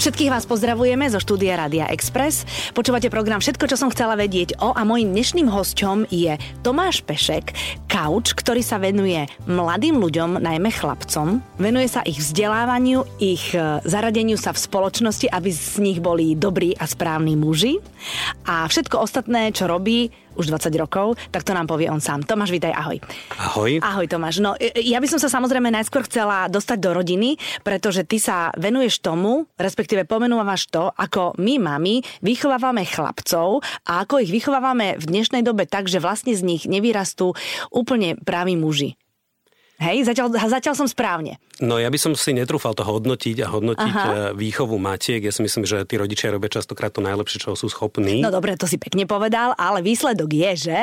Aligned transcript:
Všetkých 0.00 0.32
vás 0.32 0.48
pozdravujeme 0.48 1.04
zo 1.12 1.20
štúdia 1.20 1.52
Rádia 1.52 1.84
Express. 1.92 2.48
Počúvate 2.72 3.12
program 3.12 3.44
Všetko, 3.44 3.68
čo 3.68 3.76
som 3.76 3.92
chcela 3.92 4.16
vedieť 4.16 4.56
o 4.64 4.72
a 4.72 4.88
mojim 4.88 5.12
dnešným 5.12 5.52
hosťom 5.52 6.08
je 6.08 6.40
Tomáš 6.64 7.04
Pešek, 7.04 7.52
kauč, 7.92 8.32
ktorý 8.32 8.64
sa 8.64 8.80
venuje 8.80 9.28
mladým 9.44 10.00
ľuďom, 10.00 10.40
najmä 10.40 10.72
chlapcom. 10.72 11.44
Venuje 11.60 11.92
sa 11.92 12.00
ich 12.08 12.24
vzdelávaniu, 12.24 13.04
ich 13.20 13.52
e, 13.52 13.84
zaradeniu 13.84 14.40
sa 14.40 14.56
v 14.56 14.64
spoločnosti, 14.64 15.28
aby 15.28 15.52
z 15.52 15.84
nich 15.84 16.00
boli 16.00 16.32
dobrí 16.32 16.72
a 16.72 16.88
správni 16.88 17.36
muži. 17.36 17.84
A 18.48 18.64
všetko 18.64 18.96
ostatné, 18.96 19.52
čo 19.52 19.68
robí, 19.68 20.08
už 20.36 20.48
20 20.48 20.72
rokov, 20.80 21.20
tak 21.28 21.44
to 21.44 21.52
nám 21.52 21.68
povie 21.68 21.88
on 21.90 22.00
sám. 22.00 22.24
Tomáš, 22.24 22.54
vítaj, 22.54 22.72
ahoj. 22.72 22.98
Ahoj. 23.36 23.70
Ahoj 23.82 24.06
Tomáš. 24.08 24.40
No, 24.40 24.56
ja 24.78 24.98
by 24.98 25.08
som 25.08 25.20
sa 25.20 25.28
samozrejme 25.28 25.68
najskôr 25.68 26.04
chcela 26.08 26.48
dostať 26.48 26.78
do 26.80 26.90
rodiny, 26.96 27.36
pretože 27.60 28.06
ty 28.06 28.16
sa 28.16 28.54
venuješ 28.56 29.02
tomu, 29.04 29.50
respektíve 29.58 30.08
pomenúvaš 30.08 30.68
to, 30.72 30.88
ako 30.94 31.36
my, 31.36 31.60
mami, 31.60 32.00
vychovávame 32.24 32.86
chlapcov 32.88 33.60
a 33.88 34.04
ako 34.04 34.22
ich 34.22 34.30
vychovávame 34.32 34.96
v 34.96 35.04
dnešnej 35.04 35.42
dobe 35.44 35.68
tak, 35.68 35.90
že 35.90 36.00
vlastne 36.00 36.32
z 36.32 36.42
nich 36.44 36.62
nevyrastú 36.64 37.34
úplne 37.68 38.16
praví 38.16 38.56
muži. 38.56 38.96
Hej, 39.82 40.06
zatiaľ, 40.06 40.30
zatiaľ 40.38 40.74
som 40.78 40.86
správne. 40.86 41.42
No 41.58 41.82
ja 41.82 41.90
by 41.90 41.98
som 41.98 42.12
si 42.14 42.30
netrúfal 42.30 42.78
to 42.78 42.86
hodnotiť 42.86 43.36
a 43.42 43.50
hodnotiť 43.50 43.94
Aha. 43.98 44.06
E, 44.06 44.16
výchovu 44.38 44.78
matiek. 44.78 45.18
Ja 45.18 45.34
si 45.34 45.42
myslím, 45.42 45.66
že 45.66 45.82
tí 45.82 45.98
rodičia 45.98 46.30
robia 46.30 46.54
častokrát 46.54 46.94
to 46.94 47.02
najlepšie, 47.02 47.42
čo 47.42 47.58
sú 47.58 47.66
schopní. 47.66 48.22
No 48.22 48.30
dobre, 48.30 48.54
to 48.54 48.70
si 48.70 48.78
pekne 48.78 49.10
povedal, 49.10 49.58
ale 49.58 49.82
výsledok 49.82 50.30
je, 50.30 50.70
že... 50.70 50.80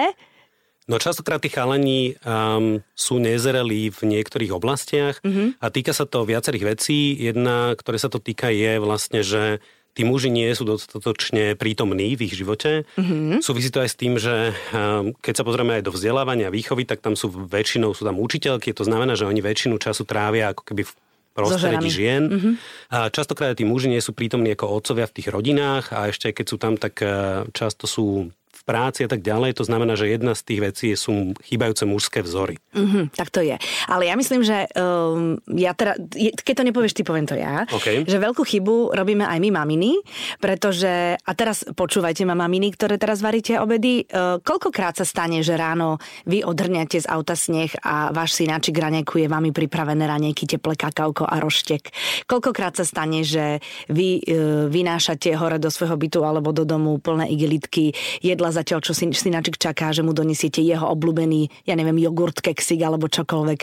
No 0.89 0.97
častokrát 0.97 1.37
tí 1.37 1.53
chalani 1.53 2.17
um, 2.25 2.81
sú 2.97 3.21
nezrelí 3.21 3.93
v 3.93 3.99
niektorých 4.09 4.49
oblastiach 4.49 5.21
mm-hmm. 5.21 5.61
a 5.61 5.65
týka 5.69 5.93
sa 5.93 6.09
to 6.09 6.25
viacerých 6.25 6.65
vecí. 6.65 7.13
Jedna, 7.13 7.77
ktoré 7.77 8.01
sa 8.01 8.09
to 8.09 8.17
týka, 8.17 8.49
je 8.49 8.81
vlastne, 8.81 9.21
že 9.21 9.61
tí 9.93 10.07
muži 10.07 10.29
nie 10.31 10.47
sú 10.55 10.63
dostatočne 10.63 11.59
prítomní 11.59 12.15
v 12.15 12.29
ich 12.29 12.35
živote. 12.37 12.87
Mm-hmm. 12.95 13.43
Súvisí 13.43 13.69
to 13.73 13.83
aj 13.83 13.89
s 13.89 13.97
tým, 13.99 14.15
že 14.15 14.53
ehm, 14.71 15.17
keď 15.19 15.33
sa 15.41 15.43
pozrieme 15.43 15.79
aj 15.79 15.83
do 15.85 15.91
vzdelávania 15.91 16.47
a 16.49 16.55
výchovy, 16.55 16.87
tak 16.87 17.03
tam 17.03 17.19
sú 17.19 17.29
väčšinou 17.29 17.91
sú 17.91 18.07
tam 18.07 18.21
učiteľky, 18.21 18.71
to 18.71 18.87
znamená, 18.87 19.17
že 19.19 19.27
oni 19.27 19.41
väčšinu 19.43 19.81
času 19.81 20.07
trávia 20.07 20.55
ako 20.55 20.63
keby 20.63 20.83
v 20.87 20.93
prostredí 21.33 21.89
žien. 21.89 22.23
Mm-hmm. 22.27 22.53
A 22.91 22.97
častokrát 23.13 23.55
tí 23.55 23.63
muži 23.63 23.87
nie 23.87 24.01
sú 24.01 24.11
prítomní 24.11 24.53
ako 24.57 24.81
otcovia 24.81 25.07
v 25.07 25.15
tých 25.15 25.27
rodinách 25.31 25.95
a 25.95 26.09
ešte 26.11 26.35
keď 26.35 26.45
sú 26.45 26.57
tam, 26.59 26.73
tak 26.75 26.99
eh, 26.99 27.45
často 27.55 27.85
sú 27.85 28.33
práci 28.69 29.01
a 29.01 29.09
tak 29.09 29.25
ďalej. 29.25 29.57
To 29.57 29.65
znamená, 29.65 29.97
že 29.97 30.13
jedna 30.13 30.37
z 30.37 30.45
tých 30.45 30.61
vecí 30.61 30.87
sú 30.93 31.33
chýbajúce 31.41 31.89
mužské 31.89 32.21
vzory. 32.21 32.61
Mm-hmm, 32.77 33.17
tak 33.17 33.33
to 33.33 33.41
je. 33.41 33.57
Ale 33.89 34.05
ja 34.05 34.13
myslím, 34.13 34.45
že 34.45 34.69
um, 34.77 35.41
ja 35.57 35.73
teda, 35.73 35.97
keď 36.45 36.53
to 36.53 36.67
nepovieš, 36.69 36.93
ty 36.93 37.01
poviem 37.01 37.25
to 37.25 37.33
ja, 37.33 37.65
okay. 37.73 38.05
že 38.05 38.21
veľkú 38.21 38.45
chybu 38.45 38.93
robíme 38.93 39.25
aj 39.25 39.41
my 39.41 39.49
maminy, 39.49 39.97
pretože, 40.37 41.17
a 41.17 41.31
teraz 41.33 41.65
počúvajte 41.65 42.21
ma 42.29 42.37
maminy, 42.37 42.77
ktoré 42.77 43.01
teraz 43.01 43.25
varíte 43.25 43.57
obedy, 43.57 44.05
uh, 44.05 44.37
koľkokrát 44.45 45.01
sa 45.01 45.05
stane, 45.09 45.41
že 45.41 45.57
ráno 45.57 45.97
vy 46.29 46.45
odhrňate 46.45 47.01
z 47.01 47.09
auta 47.09 47.33
sneh 47.33 47.73
a 47.81 48.13
váš 48.13 48.37
synáčik 48.37 48.77
raňajkuje 48.77 49.25
vami 49.25 49.49
pripravené 49.49 50.05
raňajky, 50.05 50.45
teplé 50.45 50.77
kakauko 50.77 51.25
a 51.25 51.41
roštek. 51.41 51.89
Koľkokrát 52.29 52.77
sa 52.77 52.85
stane, 52.85 53.25
že 53.25 53.65
vy 53.89 54.21
uh, 54.21 54.69
vynášate 54.69 55.33
hore 55.33 55.57
do 55.57 55.73
svojho 55.73 55.97
bytu 55.97 56.21
alebo 56.21 56.53
do 56.53 56.69
domu 56.69 57.01
plné 57.01 57.33
igelitky 57.33 57.97
jedla 58.21 58.58
zatiaľ, 58.59 58.79
čo 58.83 58.91
synačik 58.93 59.55
čaká, 59.55 59.95
že 59.95 60.03
mu 60.03 60.11
donesiete 60.11 60.59
jeho 60.59 60.91
obľúbený, 60.91 61.63
ja 61.63 61.79
neviem, 61.79 61.95
jogurt, 62.03 62.43
keksik 62.43 62.83
alebo 62.83 63.07
čokoľvek. 63.07 63.59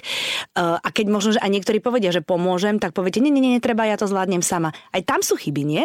Uh, 0.57 0.81
a 0.81 0.89
keď 0.89 1.07
možno, 1.13 1.31
že 1.37 1.41
aj 1.45 1.51
niektorí 1.53 1.79
povedia, 1.85 2.11
že 2.11 2.25
pomôžem, 2.25 2.81
tak 2.81 2.97
poviete, 2.97 3.21
nie, 3.21 3.29
nie, 3.29 3.45
nie, 3.45 3.61
netreba, 3.61 3.85
ja 3.85 4.01
to 4.01 4.09
zvládnem 4.09 4.41
sama. 4.41 4.73
Aj 4.91 5.03
tam 5.05 5.21
sú 5.21 5.37
chyby, 5.37 5.63
nie? 5.63 5.85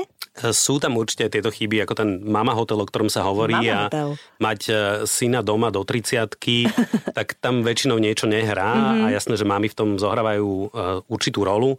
Sú 0.56 0.80
tam 0.80 0.96
určite 0.96 1.28
tieto 1.28 1.52
chyby, 1.52 1.84
ako 1.84 1.94
ten 1.94 2.10
mama 2.24 2.56
hotel, 2.56 2.80
o 2.80 2.88
ktorom 2.88 3.12
sa 3.12 3.28
hovorí 3.28 3.52
mama 3.52 3.76
a 3.76 3.80
hotel. 3.92 4.10
mať 4.40 4.60
e, 4.72 4.74
syna 5.04 5.44
doma 5.44 5.68
do 5.76 5.84
30 5.84 6.40
tak 7.18 7.36
tam 7.44 7.68
väčšinou 7.68 8.00
niečo 8.00 8.32
nehrá 8.32 8.72
mm-hmm. 8.72 9.04
a 9.04 9.08
jasné, 9.12 9.36
že 9.36 9.44
mami 9.44 9.68
v 9.68 9.76
tom 9.76 9.90
zohrávajú 10.00 10.72
určitú 11.12 11.44
rolu. 11.44 11.76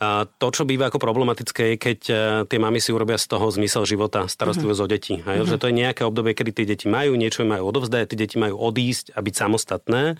A 0.00 0.24
to, 0.24 0.48
čo 0.48 0.64
býva 0.64 0.88
ako 0.88 0.96
problematické, 0.96 1.62
je, 1.62 1.76
keď 1.76 1.98
e, 2.08 2.14
tie 2.48 2.56
mamy 2.56 2.80
si 2.80 2.88
urobia 2.88 3.20
z 3.20 3.36
toho 3.36 3.52
zmysel 3.52 3.84
života, 3.84 4.24
starostlivosť 4.32 4.80
mm-hmm. 4.80 4.88
o 4.88 4.94
deti. 4.96 5.14
Hej? 5.20 5.44
Mm-hmm. 5.44 5.50
Že 5.52 5.56
to 5.60 5.68
je 5.68 5.74
nejaké 5.76 6.02
obdobie, 6.08 6.32
kedy 6.32 6.50
tie 6.56 6.64
deti 6.64 6.88
majú, 6.88 7.20
niečo 7.20 7.44
majú 7.44 7.68
odovzdať, 7.68 8.08
tie 8.08 8.24
deti 8.24 8.40
majú 8.40 8.56
odísť 8.56 9.12
a 9.12 9.20
byť 9.20 9.34
samostatné. 9.36 10.16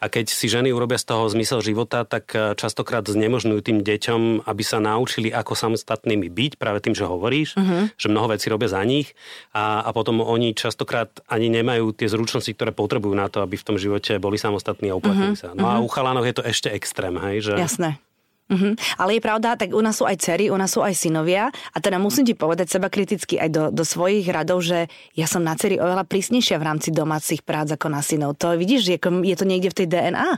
A 0.00 0.04
keď 0.12 0.28
si 0.28 0.52
ženy 0.52 0.68
urobia 0.76 1.00
z 1.00 1.08
toho 1.08 1.32
zmysel 1.32 1.64
života, 1.64 2.04
tak 2.04 2.28
e, 2.36 2.52
častokrát 2.60 3.08
znemožňujú 3.08 3.60
tým 3.64 3.80
deťom, 3.80 4.44
aby 4.44 4.62
sa 4.62 4.84
naučili, 4.84 5.32
ako 5.32 5.56
samostatnými 5.56 6.28
byť, 6.28 6.52
práve 6.60 6.84
tým, 6.84 6.92
že 6.92 7.08
hovoríš, 7.08 7.56
mm-hmm. 7.56 7.96
že 7.96 8.12
mnoho 8.12 8.36
vecí 8.36 8.52
robia 8.52 8.68
za 8.68 8.84
nich. 8.84 9.16
A, 9.56 9.80
a 9.80 9.96
potom 9.96 10.20
oni 10.20 10.52
častokrát 10.52 11.08
ani 11.24 11.48
nemajú 11.48 11.96
tie 11.96 12.04
zručnosti, 12.04 12.52
ktoré 12.52 12.76
potrebujú 12.76 13.16
na 13.16 13.32
to, 13.32 13.40
aby 13.40 13.56
v 13.56 13.64
tom 13.64 13.80
živote 13.80 14.20
boli 14.20 14.36
samostatní 14.36 14.92
a 14.92 15.00
uplatnili 15.00 15.40
mm-hmm. 15.40 15.56
sa. 15.56 15.56
No 15.56 15.72
a 15.72 15.80
mhm. 15.80 15.84
u 15.84 15.88
chalanov 15.88 16.28
je 16.28 16.36
to 16.36 16.44
ešte 16.44 16.68
extrém, 16.68 17.16
hej? 17.16 17.48
Že... 17.48 17.54
Jasné. 17.56 18.11
Uh-huh. 18.50 18.74
Ale 18.98 19.16
je 19.16 19.22
pravda, 19.22 19.54
tak 19.56 19.72
u 19.72 19.80
nás 19.80 19.96
sú 19.96 20.04
aj 20.04 20.18
cery, 20.20 20.52
u 20.52 20.58
nás 20.58 20.68
sú 20.68 20.84
aj 20.84 20.92
synovia 20.98 21.48
a 21.72 21.78
teda 21.78 21.96
musím 21.96 22.28
ti 22.28 22.34
povedať 22.36 22.74
seba 22.74 22.92
kriticky 22.92 23.40
aj 23.40 23.48
do, 23.48 23.64
do 23.72 23.84
svojich 23.86 24.26
radov, 24.28 24.60
že 24.60 24.92
ja 25.16 25.24
som 25.24 25.40
na 25.40 25.56
cery 25.56 25.80
oveľa 25.80 26.04
prísnejšia 26.04 26.60
v 26.60 26.66
rámci 26.68 26.92
domácich 26.92 27.40
prác 27.40 27.72
ako 27.72 27.88
na 27.88 28.04
synov. 28.04 28.36
To 28.42 28.52
vidíš, 28.52 28.92
je, 28.92 28.98
je 29.00 29.36
to 29.38 29.46
niekde 29.48 29.72
v 29.72 29.78
tej 29.78 29.86
DNA? 29.88 30.28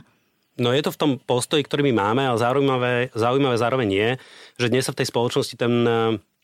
No 0.55 0.71
je 0.71 0.79
to 0.85 0.95
v 0.95 0.99
tom 1.01 1.11
postoji, 1.19 1.67
ktorý 1.67 1.91
my 1.91 1.93
máme, 1.99 2.23
ale 2.23 2.39
zaujímavé, 2.39 2.93
zaujímavé 3.11 3.55
zároveň 3.59 3.89
je, 3.91 4.09
že 4.63 4.71
dnes 4.71 4.83
sa 4.87 4.95
v 4.95 5.03
tej 5.03 5.11
spoločnosti 5.11 5.55
ten 5.59 5.73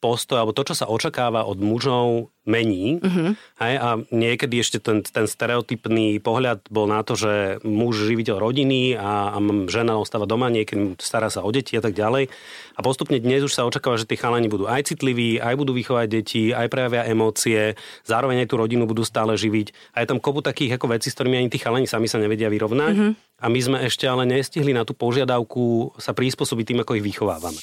postoj, 0.02 0.42
alebo 0.42 0.58
to, 0.58 0.66
čo 0.66 0.74
sa 0.74 0.90
očakáva 0.90 1.46
od 1.46 1.62
mužov, 1.62 2.34
mení. 2.42 2.98
Uh-huh. 2.98 3.38
Hej, 3.62 3.76
a 3.78 4.02
niekedy 4.10 4.66
ešte 4.66 4.82
ten, 4.82 5.06
ten 5.06 5.30
stereotypný 5.30 6.18
pohľad 6.18 6.66
bol 6.74 6.90
na 6.90 7.06
to, 7.06 7.14
že 7.14 7.62
muž 7.62 8.02
živiteľ 8.02 8.42
rodiny 8.42 8.98
a, 8.98 9.38
a 9.38 9.40
žena 9.70 10.02
ostáva 10.02 10.26
doma, 10.26 10.50
niekedy 10.50 10.98
stará 10.98 11.30
sa 11.30 11.46
o 11.46 11.50
deti 11.54 11.78
a 11.78 11.86
tak 11.86 11.94
ďalej. 11.94 12.34
A 12.74 12.80
postupne 12.82 13.22
dnes 13.22 13.46
už 13.46 13.54
sa 13.54 13.70
očakáva, 13.70 14.02
že 14.02 14.10
tí 14.10 14.18
chalani 14.18 14.50
budú 14.50 14.66
aj 14.66 14.90
citliví, 14.90 15.38
aj 15.38 15.54
budú 15.54 15.78
vychovať 15.78 16.08
deti, 16.10 16.50
aj 16.50 16.66
prejavia 16.74 17.06
emócie, 17.06 17.78
zároveň 18.10 18.42
aj 18.42 18.50
tú 18.50 18.56
rodinu 18.58 18.90
budú 18.90 19.06
stále 19.06 19.38
živiť. 19.38 19.94
A 19.94 20.02
je 20.02 20.10
tam 20.10 20.18
kopu 20.18 20.42
takých 20.42 20.82
ako 20.82 20.98
vecí, 20.98 21.14
s 21.14 21.16
ktorými 21.22 21.46
ani 21.46 21.54
tí 21.54 21.62
chalani 21.62 21.86
sami 21.86 22.10
sa 22.10 22.18
nevedia 22.18 22.50
vyrovnať. 22.50 22.94
Uh-huh. 22.98 23.14
A 23.38 23.46
my 23.54 23.60
sme 23.62 23.78
ešte 23.86 24.10
ale 24.10 24.26
nestihli 24.26 24.74
na 24.74 24.82
tú 24.82 24.98
požiadavku 24.98 25.94
sa 26.02 26.18
prispôsobiť 26.18 26.74
tým, 26.74 26.82
ako 26.82 26.98
ich 26.98 27.06
vychovávame. 27.06 27.62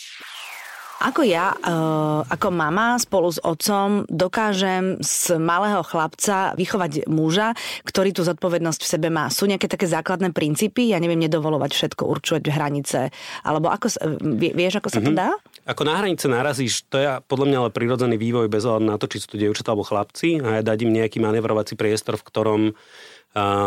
Ako 0.99 1.23
ja, 1.23 1.55
uh, 1.55 2.27
ako 2.27 2.51
mama 2.51 2.99
spolu 2.99 3.31
s 3.31 3.39
otcom 3.39 4.03
dokážem 4.11 4.99
z 4.99 5.39
malého 5.39 5.87
chlapca 5.87 6.59
vychovať 6.59 7.07
muža, 7.07 7.55
ktorý 7.87 8.11
tú 8.11 8.27
zodpovednosť 8.27 8.81
v 8.83 8.91
sebe 8.99 9.09
má? 9.09 9.31
Sú 9.31 9.47
nejaké 9.47 9.71
také 9.71 9.87
základné 9.87 10.35
princípy? 10.35 10.91
Ja 10.91 10.99
neviem, 10.99 11.23
nedovolovať 11.23 11.71
všetko, 11.71 12.03
určovať 12.03 12.43
hranice. 12.51 13.15
Alebo 13.47 13.71
ako, 13.71 13.95
vieš, 14.43 14.83
ako 14.83 14.89
sa 14.91 14.99
to 14.99 15.15
mhm. 15.15 15.19
dá? 15.23 15.31
Ako 15.71 15.87
na 15.87 16.03
hranice 16.03 16.27
narazíš, 16.27 16.83
to 16.91 16.99
je 16.99 17.07
podľa 17.31 17.47
mňa 17.47 17.59
ale 17.63 17.71
prirodzený 17.71 18.17
vývoj 18.19 18.51
bez 18.51 18.67
ohľadu 18.67 18.87
na 18.91 18.99
to, 18.99 19.07
či 19.07 19.23
sú 19.23 19.37
to 19.37 19.37
dievčatá 19.39 19.79
alebo 19.79 19.87
chlapci 19.87 20.43
a 20.43 20.67
dať 20.67 20.79
im 20.83 20.99
nejaký 20.99 21.23
manevrovací 21.23 21.79
priestor, 21.79 22.19
v 22.19 22.27
ktorom 22.27 22.63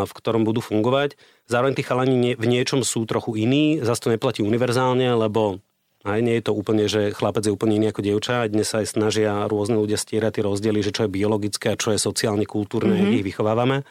v 0.02 0.12
ktorom 0.12 0.42
budú 0.42 0.60
fungovať. 0.60 1.16
Zároveň 1.46 1.78
tí 1.78 1.84
chalani 1.86 2.34
v 2.34 2.46
niečom 2.50 2.82
sú 2.82 3.06
trochu 3.06 3.38
iní, 3.38 3.78
zase 3.80 4.10
to 4.10 4.10
neplatí 4.10 4.42
univerzálne, 4.42 5.06
lebo 5.14 5.62
aj 6.02 6.20
nie 6.22 6.36
je 6.42 6.44
to 6.50 6.54
úplne, 6.58 6.86
že 6.90 7.14
chlapec 7.14 7.46
je 7.46 7.54
úplne 7.54 7.78
iný 7.78 7.94
ako 7.94 8.02
dievča. 8.02 8.50
Dnes 8.50 8.66
sa 8.66 8.82
aj 8.82 8.98
snažia 8.98 9.46
rôzne 9.46 9.78
ľudia 9.78 10.02
stierať 10.02 10.42
tie 10.42 10.44
rozdiely, 10.46 10.80
že 10.82 10.94
čo 10.94 11.06
je 11.06 11.14
biologické 11.14 11.74
a 11.74 11.80
čo 11.80 11.94
je 11.94 12.00
sociálne, 12.02 12.46
kultúrne, 12.50 12.98
mm-hmm. 12.98 13.18
ich 13.22 13.26
vychovávame. 13.26 13.86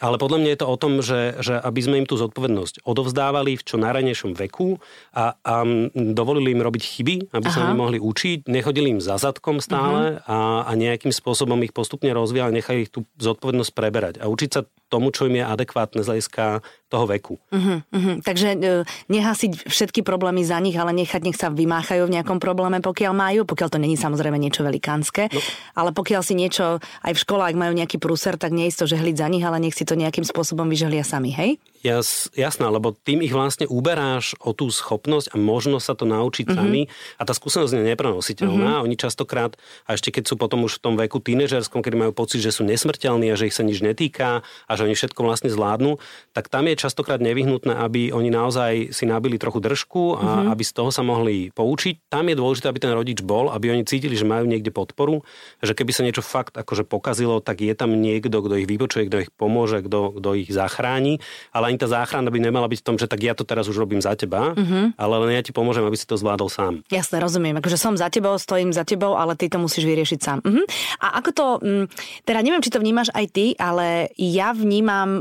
Ale 0.00 0.16
podľa 0.16 0.38
mňa 0.40 0.50
je 0.56 0.60
to 0.64 0.66
o 0.66 0.76
tom, 0.80 0.92
že, 1.04 1.36
že 1.44 1.60
aby 1.60 1.80
sme 1.84 2.00
im 2.00 2.08
tú 2.08 2.16
zodpovednosť 2.16 2.88
odovzdávali 2.88 3.60
v 3.60 3.62
čo 3.68 3.76
najranejšom 3.76 4.32
veku 4.32 4.80
a, 5.12 5.36
a 5.36 5.54
dovolili 5.92 6.56
im 6.56 6.64
robiť 6.64 6.82
chyby, 6.82 7.16
aby 7.36 7.46
Aha. 7.46 7.52
sa 7.52 7.68
oni 7.68 7.76
mohli 7.76 7.98
učiť, 8.00 8.48
nechodili 8.48 8.96
im 8.96 9.00
za 9.04 9.20
zadkom 9.20 9.60
stále 9.60 10.16
uh-huh. 10.16 10.24
a, 10.24 10.38
a 10.64 10.72
nejakým 10.72 11.12
spôsobom 11.12 11.60
ich 11.68 11.76
postupne 11.76 12.08
rozvíjali, 12.16 12.56
nechali 12.56 12.88
ich 12.88 12.92
tú 12.92 13.04
zodpovednosť 13.20 13.72
preberať 13.76 14.14
a 14.24 14.32
učiť 14.32 14.50
sa 14.50 14.64
tomu, 14.90 15.14
čo 15.14 15.30
im 15.30 15.38
je 15.38 15.44
adekvátne 15.46 16.02
z 16.02 16.08
hľadiska 16.10 16.66
toho 16.90 17.06
veku. 17.06 17.38
Uh-huh, 17.54 17.86
uh-huh. 17.86 18.18
Takže 18.26 18.48
uh, 18.58 18.82
nehasiť 19.06 19.70
všetky 19.70 20.02
problémy 20.02 20.42
za 20.42 20.58
nich, 20.58 20.74
ale 20.74 20.90
nechať, 20.90 21.22
nech 21.22 21.38
sa 21.38 21.48
vymáchajú 21.48 22.10
v 22.10 22.14
nejakom 22.18 22.42
probléme, 22.42 22.82
pokiaľ 22.82 23.14
majú, 23.14 23.40
pokiaľ 23.46 23.68
to 23.70 23.78
není 23.78 23.94
samozrejme 23.94 24.34
niečo 24.34 24.66
velikánske, 24.66 25.30
no. 25.30 25.40
ale 25.78 25.94
pokiaľ 25.94 26.26
si 26.26 26.34
niečo 26.34 26.82
aj 27.06 27.12
v 27.14 27.22
školách 27.22 27.54
majú 27.54 27.78
nejaký 27.78 28.02
prúser, 28.02 28.34
tak 28.34 28.50
nie 28.50 28.66
je 28.66 28.82
to 28.82 28.90
žehliť 28.90 29.16
za 29.22 29.30
nich, 29.30 29.46
ale 29.46 29.62
nech 29.62 29.78
si 29.78 29.86
to 29.86 29.94
nejakým 29.94 30.26
spôsobom 30.26 30.66
vyžehlia 30.66 31.06
sami, 31.06 31.30
hej? 31.30 31.62
Jas, 31.80 32.28
jasná, 32.36 32.68
lebo 32.68 32.92
tým 32.92 33.24
ich 33.24 33.32
vlastne 33.32 33.64
uberáš 33.64 34.36
o 34.42 34.52
tú 34.52 34.68
schopnosť 34.68 35.32
a 35.32 35.40
možnosť 35.40 35.84
sa 35.86 35.94
to 35.96 36.04
naučiť 36.04 36.50
mm-hmm. 36.50 36.58
sami 36.60 36.82
a 37.16 37.22
tá 37.24 37.32
skúsenosť 37.32 37.72
je 37.72 37.88
neprenositeľná. 37.88 38.82
Mm-hmm. 38.82 38.84
Oni 38.90 38.96
častokrát, 39.00 39.56
a 39.88 39.96
ešte 39.96 40.12
keď 40.12 40.28
sú 40.28 40.34
potom 40.36 40.66
už 40.68 40.76
v 40.76 40.82
tom 40.84 40.94
veku 41.00 41.24
tínežerskom, 41.24 41.80
kedy 41.80 41.96
majú 41.96 42.12
pocit, 42.12 42.44
že 42.44 42.52
sú 42.52 42.68
nesmrteľní 42.68 43.32
a 43.32 43.38
že 43.38 43.48
ich 43.48 43.56
sa 43.56 43.64
nič 43.64 43.80
netýka 43.80 44.44
a 44.44 44.72
že 44.80 44.88
oni 44.88 44.96
všetko 44.96 45.20
vlastne 45.20 45.52
zvládnu, 45.52 46.00
tak 46.32 46.48
tam 46.48 46.64
je 46.64 46.80
častokrát 46.80 47.20
nevyhnutné, 47.20 47.76
aby 47.76 48.16
oni 48.16 48.32
naozaj 48.32 48.96
si 48.96 49.04
nabili 49.04 49.36
trochu 49.36 49.60
držku 49.60 50.16
a 50.16 50.24
mm-hmm. 50.24 50.48
aby 50.56 50.62
z 50.64 50.72
toho 50.72 50.88
sa 50.88 51.04
mohli 51.04 51.52
poučiť. 51.52 52.08
Tam 52.08 52.24
je 52.32 52.40
dôležité, 52.40 52.72
aby 52.72 52.80
ten 52.80 52.96
rodič 52.96 53.20
bol, 53.20 53.52
aby 53.52 53.76
oni 53.76 53.84
cítili, 53.84 54.16
že 54.16 54.24
majú 54.24 54.48
niekde 54.48 54.72
podporu, 54.72 55.20
že 55.60 55.76
keby 55.76 55.92
sa 55.92 56.02
niečo 56.08 56.24
fakt 56.24 56.56
akože 56.56 56.88
pokazilo, 56.88 57.44
tak 57.44 57.60
je 57.60 57.76
tam 57.76 57.92
niekto, 57.92 58.40
kto 58.40 58.54
ich 58.56 58.64
vypočuje, 58.64 59.12
kto 59.12 59.16
ich 59.28 59.30
pomôže, 59.36 59.84
kto, 59.84 60.16
kto 60.16 60.28
ich 60.40 60.48
zachráni. 60.48 61.20
Ale 61.52 61.68
ani 61.68 61.76
tá 61.76 61.86
záchrana 61.90 62.32
by 62.32 62.40
nemala 62.40 62.66
byť 62.72 62.80
v 62.80 62.86
tom, 62.86 62.96
že 62.96 63.04
tak 63.04 63.20
ja 63.20 63.36
to 63.36 63.44
teraz 63.44 63.68
už 63.68 63.76
robím 63.76 64.00
za 64.00 64.16
teba, 64.16 64.56
uh-huh. 64.56 64.96
ale 64.96 65.14
len 65.26 65.36
ja 65.36 65.42
ti 65.44 65.52
pomôžem, 65.52 65.84
aby 65.84 65.98
si 65.98 66.08
to 66.08 66.16
zvládol 66.16 66.48
sám. 66.48 66.80
Jasne, 66.88 67.20
rozumiem. 67.20 67.58
Akože 67.60 67.76
som 67.76 67.98
za 68.00 68.08
tebou, 68.08 68.40
stojím 68.40 68.72
za 68.72 68.88
tebou, 68.88 69.18
ale 69.18 69.36
ty 69.36 69.52
to 69.52 69.60
musíš 69.60 69.84
vyriešiť 69.84 70.18
sám. 70.22 70.38
Uh-huh. 70.40 70.64
A 71.04 71.20
ako 71.20 71.30
to, 71.36 71.46
mm, 71.60 71.84
teda 72.24 72.40
neviem, 72.40 72.62
či 72.64 72.72
to 72.72 72.80
vnímaš 72.80 73.12
aj 73.12 73.26
ty, 73.28 73.46
ale 73.58 74.08
ja 74.16 74.56
vnímam 74.56 74.69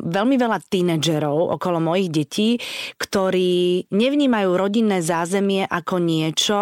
veľmi 0.06 0.36
veľa 0.38 0.60
tínedžerov 0.69 1.57
okolo 1.57 1.81
mojich 1.81 2.10
detí, 2.13 2.50
ktorí 3.01 3.90
nevnímajú 3.90 4.50
rodinné 4.54 5.01
zázemie 5.01 5.66
ako 5.66 5.96
niečo, 5.98 6.60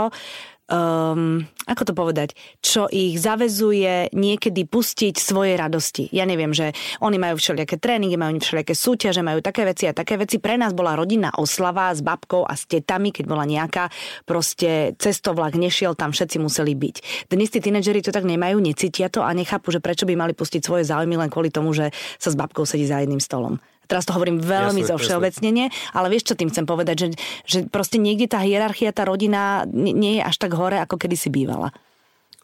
um, 0.68 1.44
ako 1.68 1.84
to 1.84 1.94
povedať, 1.96 2.30
čo 2.64 2.88
ich 2.88 3.20
zavezuje 3.20 4.12
niekedy 4.16 4.64
pustiť 4.68 5.16
svoje 5.20 5.60
radosti. 5.60 6.08
Ja 6.16 6.24
neviem, 6.24 6.56
že 6.56 6.72
oni 7.04 7.20
majú 7.20 7.36
všelijaké 7.40 7.80
tréningy, 7.80 8.16
majú 8.16 8.40
všelijaké 8.40 8.76
súťaže, 8.76 9.24
majú 9.24 9.44
také 9.44 9.68
veci 9.68 9.88
a 9.88 9.96
také 9.96 10.16
veci. 10.16 10.40
Pre 10.40 10.56
nás 10.56 10.72
bola 10.72 10.96
rodinná 10.96 11.36
oslava 11.36 11.92
s 11.92 12.00
babkou 12.00 12.48
a 12.48 12.56
s 12.56 12.68
tetami, 12.68 13.12
keď 13.12 13.26
bola 13.28 13.44
nejaká 13.44 13.92
proste 14.24 14.96
cestovlak 14.96 15.60
nešiel, 15.60 15.96
tam 15.96 16.16
všetci 16.16 16.38
museli 16.40 16.76
byť. 16.76 16.96
Dnes 17.32 17.52
tí 17.52 17.60
tínedžeri 17.60 18.04
to 18.04 18.16
tak 18.16 18.24
nemajú, 18.24 18.60
necítia 18.64 19.12
to 19.12 19.24
a 19.24 19.32
nechápu, 19.36 19.72
že 19.72 19.84
prečo 19.84 20.08
by 20.08 20.16
mali 20.16 20.34
pustiť 20.36 20.62
svoje 20.64 20.88
záujmy 20.88 21.20
len 21.20 21.32
kvôli 21.32 21.52
tomu, 21.52 21.76
že 21.76 21.92
sa 22.16 22.32
s 22.32 22.40
babkou 22.40 22.64
sedí 22.64 22.88
za 22.88 23.04
jedným 23.04 23.20
stolom. 23.20 23.60
Teraz 23.88 24.04
to 24.04 24.14
hovorím 24.14 24.44
veľmi 24.44 24.84
zo 24.84 25.00
všeobecnenie, 25.00 25.72
ale 25.96 26.08
vieš, 26.12 26.30
čo 26.30 26.40
tým 26.40 26.52
chcem 26.52 26.68
povedať, 26.68 26.96
že, 27.00 27.08
že 27.48 27.58
proste 27.72 27.98
niekde 27.98 28.28
tá 28.28 28.44
hierarchia, 28.44 28.92
tá 28.92 29.08
rodina 29.08 29.64
nie 29.74 30.20
je 30.20 30.24
až 30.24 30.36
tak 30.38 30.54
hore, 30.54 30.78
ako 30.78 31.00
kedy 31.00 31.16
si 31.16 31.32
bývala. 31.32 31.72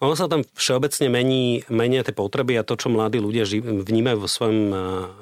Ono 0.03 0.19
sa 0.19 0.27
tam 0.27 0.43
všeobecne 0.43 1.07
mení, 1.07 1.63
menia 1.71 2.03
tie 2.03 2.11
potreby 2.11 2.59
a 2.59 2.67
to, 2.67 2.75
čo 2.75 2.91
mladí 2.91 3.23
ľudia 3.23 3.47
ži- 3.47 3.63
vnímajú 3.63 4.17
vo 4.19 4.27
svojom 4.27 4.59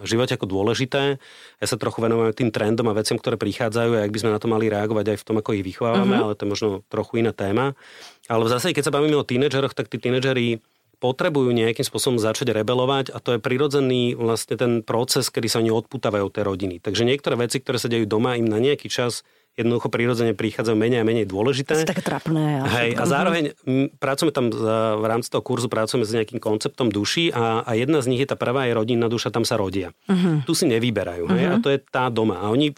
živote 0.01 0.33
ako 0.33 0.49
dôležité. 0.49 1.21
Ja 1.61 1.67
sa 1.69 1.77
trochu 1.77 2.01
venujem 2.01 2.33
tým 2.33 2.49
trendom 2.49 2.89
a 2.89 2.97
veciam, 2.97 3.21
ktoré 3.21 3.37
prichádzajú 3.37 3.91
a 3.93 4.09
ak 4.09 4.09
by 4.09 4.19
sme 4.25 4.33
na 4.33 4.41
to 4.41 4.49
mali 4.49 4.73
reagovať 4.73 5.13
aj 5.13 5.17
v 5.21 5.25
tom, 5.29 5.37
ako 5.37 5.53
ich 5.53 5.61
vychovávame, 5.61 6.17
uh-huh. 6.17 6.33
ale 6.33 6.33
to 6.33 6.49
je 6.49 6.51
možno 6.57 6.67
trochu 6.89 7.21
iná 7.21 7.29
téma. 7.29 7.77
Ale 8.25 8.41
v 8.41 8.53
zásade, 8.57 8.73
keď 8.73 8.89
sa 8.89 8.95
bavíme 8.97 9.13
o 9.21 9.27
tínedžeroch, 9.27 9.77
tak 9.77 9.85
tí 9.85 10.01
tínedžeri 10.01 10.65
potrebujú 11.01 11.49
nejakým 11.49 11.81
spôsobom 11.81 12.21
začať 12.21 12.53
rebelovať 12.53 13.09
a 13.09 13.17
to 13.17 13.35
je 13.35 13.39
prirodzený 13.41 14.13
vlastne 14.13 14.53
ten 14.53 14.71
proces, 14.85 15.33
kedy 15.33 15.49
sa 15.49 15.57
oni 15.57 15.73
odputávajú 15.73 16.29
od 16.29 16.33
tej 16.33 16.45
rodiny. 16.45 16.75
Takže 16.77 17.09
niektoré 17.09 17.33
veci, 17.41 17.57
ktoré 17.57 17.81
sa 17.81 17.89
dejú 17.89 18.05
doma, 18.05 18.37
im 18.37 18.45
na 18.45 18.61
nejaký 18.61 18.85
čas 18.85 19.25
jednoducho 19.57 19.91
prirodzene 19.91 20.31
prichádzajú 20.31 20.77
menej 20.79 21.03
a 21.03 21.07
menej 21.07 21.27
dôležité. 21.27 21.75
To 21.75 21.83
je 21.83 21.91
také 21.91 22.05
trapné. 22.05 22.63
A, 22.63 22.69
Hej, 22.71 22.95
a 22.95 23.03
zároveň 23.03 23.51
m, 23.67 23.91
pracujeme 23.99 24.31
tam 24.31 24.47
v 24.47 25.05
rámci 25.09 25.27
toho 25.27 25.43
kurzu 25.43 25.67
pracujeme 25.67 26.07
s 26.07 26.15
nejakým 26.15 26.39
konceptom 26.39 26.87
duší 26.87 27.35
a, 27.35 27.65
a 27.67 27.71
jedna 27.75 27.99
z 27.99 28.15
nich 28.15 28.21
je 28.23 28.31
tá 28.31 28.39
prvá 28.39 28.71
je 28.71 28.77
rodinná 28.77 29.11
duša, 29.11 29.27
tam 29.33 29.43
sa 29.43 29.59
rodia. 29.59 29.91
Uh-huh. 30.07 30.39
Tu 30.47 30.55
si 30.55 30.63
nevyberajú. 30.71 31.27
Uh-huh. 31.27 31.35
Hej, 31.35 31.47
a 31.51 31.55
to 31.59 31.67
je 31.67 31.83
tá 31.83 32.07
doma. 32.07 32.39
A 32.39 32.47
oni 32.47 32.71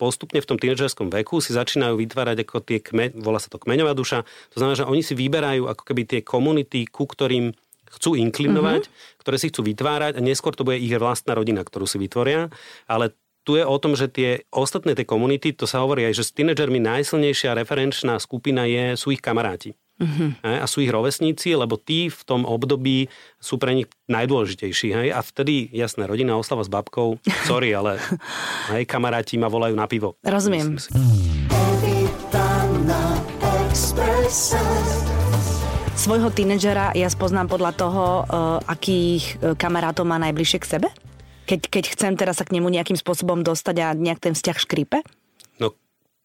postupne 0.00 0.40
v 0.42 0.48
tom 0.48 0.58
tínedžerskom 0.58 1.12
veku 1.12 1.38
si 1.38 1.54
začínajú 1.54 2.00
vytvárať 2.00 2.42
ako 2.42 2.56
tie 2.64 2.82
kme, 2.82 3.14
volá 3.20 3.38
sa 3.38 3.52
to 3.52 3.62
kmeňová 3.62 3.94
duša, 3.94 4.26
to 4.50 4.56
znamená, 4.58 4.74
že 4.74 4.88
oni 4.88 5.02
si 5.06 5.14
vyberajú 5.14 5.70
ako 5.70 5.82
keby 5.86 6.02
tie 6.08 6.20
komunity, 6.24 6.88
ku 6.90 7.06
ktorým 7.06 7.54
chcú 8.00 8.18
inklinovať, 8.18 8.82
uh-huh. 8.86 9.20
ktoré 9.22 9.36
si 9.38 9.50
chcú 9.50 9.66
vytvárať 9.66 10.18
a 10.18 10.24
neskôr 10.24 10.52
to 10.52 10.66
bude 10.66 10.82
ich 10.82 10.92
vlastná 10.94 11.38
rodina, 11.38 11.62
ktorú 11.62 11.86
si 11.86 11.98
vytvoria, 11.98 12.50
ale 12.90 13.14
tu 13.44 13.60
je 13.60 13.64
o 13.64 13.76
tom, 13.76 13.92
že 13.92 14.08
tie 14.08 14.48
ostatné 14.48 14.96
tie 14.96 15.04
komunity, 15.04 15.52
to 15.52 15.68
sa 15.68 15.84
hovorí 15.84 16.08
aj, 16.08 16.16
že 16.16 16.24
s 16.24 16.34
tínedžermi 16.34 16.80
najsilnejšia 16.80 17.52
referenčná 17.52 18.16
skupina 18.16 18.64
je, 18.64 18.96
sú 18.96 19.12
ich 19.12 19.20
kamaráti. 19.20 19.76
Uh-huh. 19.94 20.34
A 20.42 20.66
sú 20.66 20.82
ich 20.82 20.90
rovesníci, 20.90 21.54
lebo 21.54 21.78
tí 21.78 22.10
v 22.10 22.20
tom 22.26 22.42
období 22.42 23.06
sú 23.38 23.62
pre 23.62 23.78
nich 23.78 23.86
najdôležitejší. 24.10 24.88
Hej? 24.90 25.08
A 25.14 25.22
vtedy, 25.22 25.70
jasné, 25.70 26.10
rodina 26.10 26.34
oslava 26.34 26.66
s 26.66 26.72
babkou, 26.72 27.22
sorry, 27.46 27.70
ale 27.70 28.02
hej, 28.74 28.90
kamaráti 28.90 29.38
ma 29.38 29.46
volajú 29.46 29.78
na 29.78 29.86
pivo. 29.86 30.18
Rozumiem. 30.26 30.82
Svojho 36.04 36.28
tínedžera 36.28 36.92
ja 36.92 37.08
spoznám 37.08 37.48
podľa 37.48 37.72
toho, 37.80 38.04
uh, 38.04 38.60
akých 38.68 39.40
eh, 39.40 39.56
kamarátov 39.56 40.04
má 40.04 40.20
najbližšie 40.20 40.60
k 40.60 40.70
sebe? 40.76 40.88
Keď, 41.48 41.72
keď 41.72 41.84
chcem 41.96 42.12
teraz 42.20 42.36
sa 42.36 42.44
k 42.44 42.60
nemu 42.60 42.68
nejakým 42.68 43.00
spôsobom 43.00 43.40
dostať 43.40 43.76
a 43.80 43.96
nejak 43.96 44.20
ten 44.20 44.36
vzťah 44.36 44.56
škripe? 44.60 45.00
No, 45.56 45.72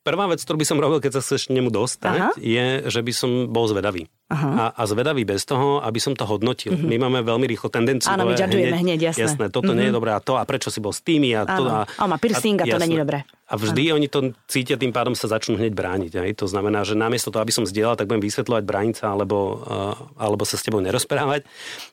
prvá 0.04 0.28
vec, 0.28 0.44
ktorú 0.44 0.60
by 0.60 0.68
som 0.68 0.84
robil, 0.84 1.00
keď 1.00 1.16
sa 1.16 1.22
chceš 1.24 1.48
k 1.48 1.56
nemu 1.56 1.72
dostať, 1.72 2.20
Aha. 2.20 2.36
je, 2.36 2.92
že 2.92 3.00
by 3.00 3.12
som 3.16 3.48
bol 3.48 3.72
zvedavý. 3.72 4.12
Aha. 4.30 4.50
A, 4.54 4.66
a 4.78 4.84
zvedavý 4.86 5.26
bez 5.26 5.42
toho, 5.42 5.82
aby 5.82 5.98
som 5.98 6.14
to 6.14 6.22
hodnotil. 6.22 6.78
Mm-hmm. 6.78 6.86
My 6.86 6.98
máme 7.02 7.20
veľmi 7.26 7.50
rýchlo 7.50 7.74
tendenciu. 7.74 8.14
Áno, 8.14 8.30
my 8.30 8.38
hneď, 8.38 8.78
hneď, 8.78 9.00
jasné. 9.10 9.26
jasné. 9.26 9.46
Toto 9.50 9.74
mm-hmm. 9.74 9.78
nie 9.78 9.86
je 9.90 9.94
mhm. 9.94 9.98
dobré 9.98 10.12
a 10.14 10.22
to 10.22 10.38
a 10.38 10.46
prečo 10.46 10.70
si 10.70 10.78
bol 10.78 10.94
s 10.94 11.02
tými 11.02 11.34
a 11.34 11.50
to. 11.50 11.66
A, 11.66 11.90
a 11.90 12.04
má 12.06 12.22
piercing 12.22 12.62
a, 12.62 12.70
a 12.70 12.78
to 12.78 12.78
není 12.78 12.94
dobré. 12.94 13.26
A 13.50 13.58
vždy 13.58 13.90
ano. 13.90 13.98
oni 13.98 14.08
to 14.14 14.20
cítia, 14.46 14.78
tým 14.78 14.94
pádom 14.94 15.18
sa 15.18 15.26
začnú 15.26 15.58
hneď 15.58 15.74
brániť. 15.74 16.22
Aj? 16.22 16.30
To 16.38 16.46
znamená, 16.46 16.86
že 16.86 16.94
namiesto 16.94 17.34
toho, 17.34 17.42
aby 17.42 17.50
som 17.50 17.66
zdieľal, 17.66 17.98
tak 17.98 18.06
budem 18.06 18.22
vysvetľovať 18.22 18.64
brániť 18.64 18.96
sa 19.02 19.18
alebo, 19.18 19.66
uh, 19.66 19.98
alebo 20.22 20.46
sa 20.46 20.54
s 20.54 20.62
tebou 20.62 20.78
nerozprávať. 20.86 21.50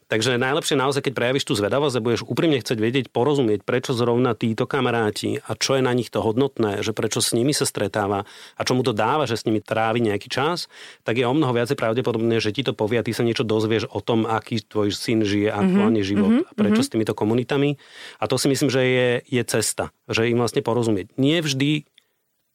Takže 0.07 0.37
najlepšie 0.37 0.77
naozaj, 0.77 1.09
keď 1.09 1.13
prejavíš 1.17 1.49
tú 1.49 1.57
zvedavosť 1.57 1.97
a 1.97 2.05
budeš 2.05 2.23
úprimne 2.29 2.61
chcieť 2.61 2.79
vedieť, 2.79 3.07
porozumieť, 3.09 3.65
prečo 3.65 3.97
zrovna 3.97 4.37
títo 4.37 4.69
kamaráti 4.69 5.41
a 5.49 5.57
čo 5.57 5.81
je 5.81 5.83
na 5.83 5.97
nich 5.97 6.13
to 6.13 6.21
hodnotné, 6.21 6.85
že 6.85 6.93
prečo 6.93 7.25
s 7.25 7.33
nimi 7.33 7.57
sa 7.57 7.65
stretáva 7.65 8.29
a 8.55 8.61
čo 8.63 8.77
mu 8.77 8.85
to 8.85 8.93
dáva, 8.93 9.25
že 9.25 9.41
s 9.41 9.49
nimi 9.49 9.65
trávi 9.65 10.05
nejaký 10.05 10.29
čas, 10.29 10.69
tak 11.09 11.19
je 11.19 11.27
o 11.27 11.33
mnoho 11.33 11.51
viacej 11.57 11.75
pravdepodobné, 11.75 12.26
že 12.43 12.51
ti 12.51 12.67
to 12.67 12.75
povie 12.75 12.99
ty 13.07 13.15
sa 13.15 13.23
niečo 13.23 13.47
dozvieš 13.47 13.87
o 13.91 14.03
tom, 14.03 14.27
aký 14.27 14.63
tvoj 14.63 14.91
syn 14.91 15.23
žije 15.23 15.51
aktuálne 15.55 16.03
mm-hmm. 16.03 16.11
život 16.11 16.33
a 16.47 16.53
prečo 16.53 16.83
mm-hmm. 16.83 16.91
s 16.91 16.93
týmito 16.93 17.13
komunitami. 17.15 17.79
A 18.19 18.25
to 18.27 18.37
si 18.37 18.51
myslím, 18.51 18.69
že 18.69 18.83
je, 18.83 19.09
je 19.31 19.43
cesta, 19.47 19.95
že 20.11 20.27
im 20.27 20.43
vlastne 20.43 20.61
porozumieť. 20.67 21.15
Nie 21.17 21.41
vždy 21.41 21.87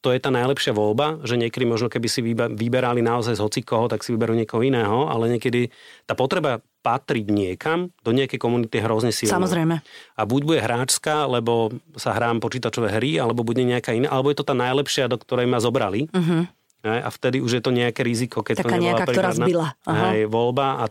to 0.02 0.10
je 0.10 0.18
tá 0.18 0.34
najlepšia 0.34 0.74
voľba, 0.74 1.22
že 1.22 1.38
niekedy 1.38 1.62
možno 1.62 1.86
keby 1.86 2.10
si 2.10 2.26
vyberali 2.34 3.00
naozaj 3.06 3.38
z 3.38 3.44
hocikoho, 3.46 3.86
tak 3.86 4.02
si 4.02 4.10
vyberú 4.10 4.34
niekoho 4.34 4.58
iného, 4.66 5.06
ale 5.06 5.30
niekedy 5.30 5.70
tá 6.10 6.18
potreba 6.18 6.58
patriť 6.82 7.30
niekam, 7.30 7.94
do 8.02 8.10
nejakej 8.10 8.42
komunity 8.42 8.82
je 8.82 8.82
hrozne 8.82 9.14
silná. 9.14 9.38
Samozrejme. 9.38 9.78
A 10.18 10.22
buď 10.26 10.40
bude 10.42 10.58
hráčska, 10.58 11.30
lebo 11.30 11.70
sa 11.94 12.10
hrám 12.18 12.42
počítačové 12.42 12.98
hry, 12.98 13.22
alebo 13.22 13.46
bude 13.46 13.62
nejaká 13.62 13.94
iná, 13.94 14.10
alebo 14.10 14.34
je 14.34 14.42
to 14.42 14.48
tá 14.50 14.58
najlepšia, 14.58 15.06
do 15.06 15.14
ktorej 15.22 15.46
ma 15.46 15.62
zobrali. 15.62 16.10
Uh-huh. 16.10 16.50
A 16.82 17.08
vtedy 17.14 17.38
už 17.38 17.58
je 17.58 17.62
to 17.62 17.70
nejaké 17.70 18.02
riziko, 18.02 18.42
keď 18.42 18.66
Taká 18.66 18.66
to 18.66 18.72
nebola 18.74 18.86
nejaká, 18.90 19.04
ktorá 19.06 19.30
zbyla. 19.38 19.68
Hej, 19.86 20.26
voľba 20.26 20.66
a 20.82 20.84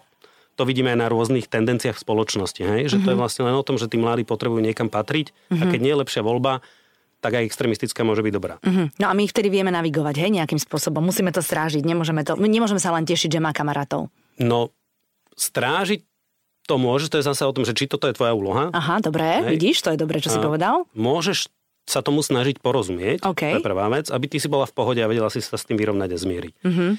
to 0.55 0.63
vidíme 0.67 0.93
aj 0.93 1.00
na 1.00 1.07
rôznych 1.10 1.48
tendenciách 1.48 1.98
v 1.98 2.03
spoločnosti. 2.05 2.62
Hej? 2.62 2.81
Že 2.91 2.95
uh-huh. 3.01 3.05
to 3.07 3.10
je 3.12 3.17
mhm. 3.17 3.21
vlastne 3.24 3.43
len 3.48 3.55
o 3.55 3.63
tom, 3.65 3.81
že 3.81 3.89
tí 3.89 3.98
mladí 3.98 4.24
potrebujú 4.27 4.62
niekam 4.62 4.93
patriť 4.93 5.31
uh-huh. 5.31 5.57
a 5.57 5.63
mhm. 5.65 5.71
keď 5.74 5.79
nie 5.81 5.91
je 5.91 6.00
lepšia 6.05 6.21
voľba, 6.21 6.62
tak 7.21 7.38
aj 7.38 7.45
extremistická 7.45 8.01
môže 8.01 8.25
byť 8.25 8.33
dobrá. 8.33 8.55
Uh-huh. 8.62 8.89
No 8.98 9.05
a 9.10 9.13
my 9.13 9.25
ich 9.25 9.33
vtedy 9.33 9.53
vieme 9.53 9.69
navigovať, 9.69 10.21
hej, 10.21 10.31
nejakým 10.41 10.57
spôsobom. 10.57 11.05
Musíme 11.05 11.29
to 11.29 11.41
strážiť, 11.41 11.86
nemôžeme, 11.86 12.25
to, 12.25 12.33
nemôžeme 12.38 12.81
sa 12.81 12.93
len 12.93 13.05
tešiť, 13.05 13.38
že 13.38 13.39
má 13.41 13.53
kamarátov. 13.53 14.10
No, 14.41 14.74
strážiť 15.38 16.01
to 16.65 16.77
môže, 16.77 17.10
to 17.10 17.19
je 17.21 17.25
zase 17.25 17.41
o 17.45 17.53
tom, 17.53 17.65
že 17.65 17.74
či 17.74 17.89
toto 17.89 18.05
je 18.05 18.13
tvoja 18.13 18.33
úloha. 18.38 18.69
Aha, 18.74 19.01
dobré, 19.01 19.41
hej. 19.41 19.57
vidíš, 19.57 19.81
to 19.86 19.93
je 19.93 19.98
dobré, 20.01 20.21
čo 20.21 20.29
a 20.29 20.33
si 20.33 20.39
povedal. 20.41 20.86
Môžeš 20.93 21.50
sa 21.85 22.05
tomu 22.05 22.21
snažiť 22.21 22.61
porozumieť, 22.61 23.25
okay. 23.25 23.57
to 23.57 23.59
je 23.59 23.67
prvá 23.67 23.89
vec, 23.91 24.07
aby 24.13 24.25
ty 24.29 24.38
si 24.38 24.47
bola 24.47 24.69
v 24.69 24.73
pohode 24.75 25.01
a 25.01 25.09
vedela 25.09 25.27
si 25.33 25.43
sa 25.43 25.57
s 25.57 25.67
tým 25.67 25.75
vyrovnať 25.75 26.09
a 26.13 26.17
zmieriť. 26.17 26.53
Uh-huh. 26.61 26.91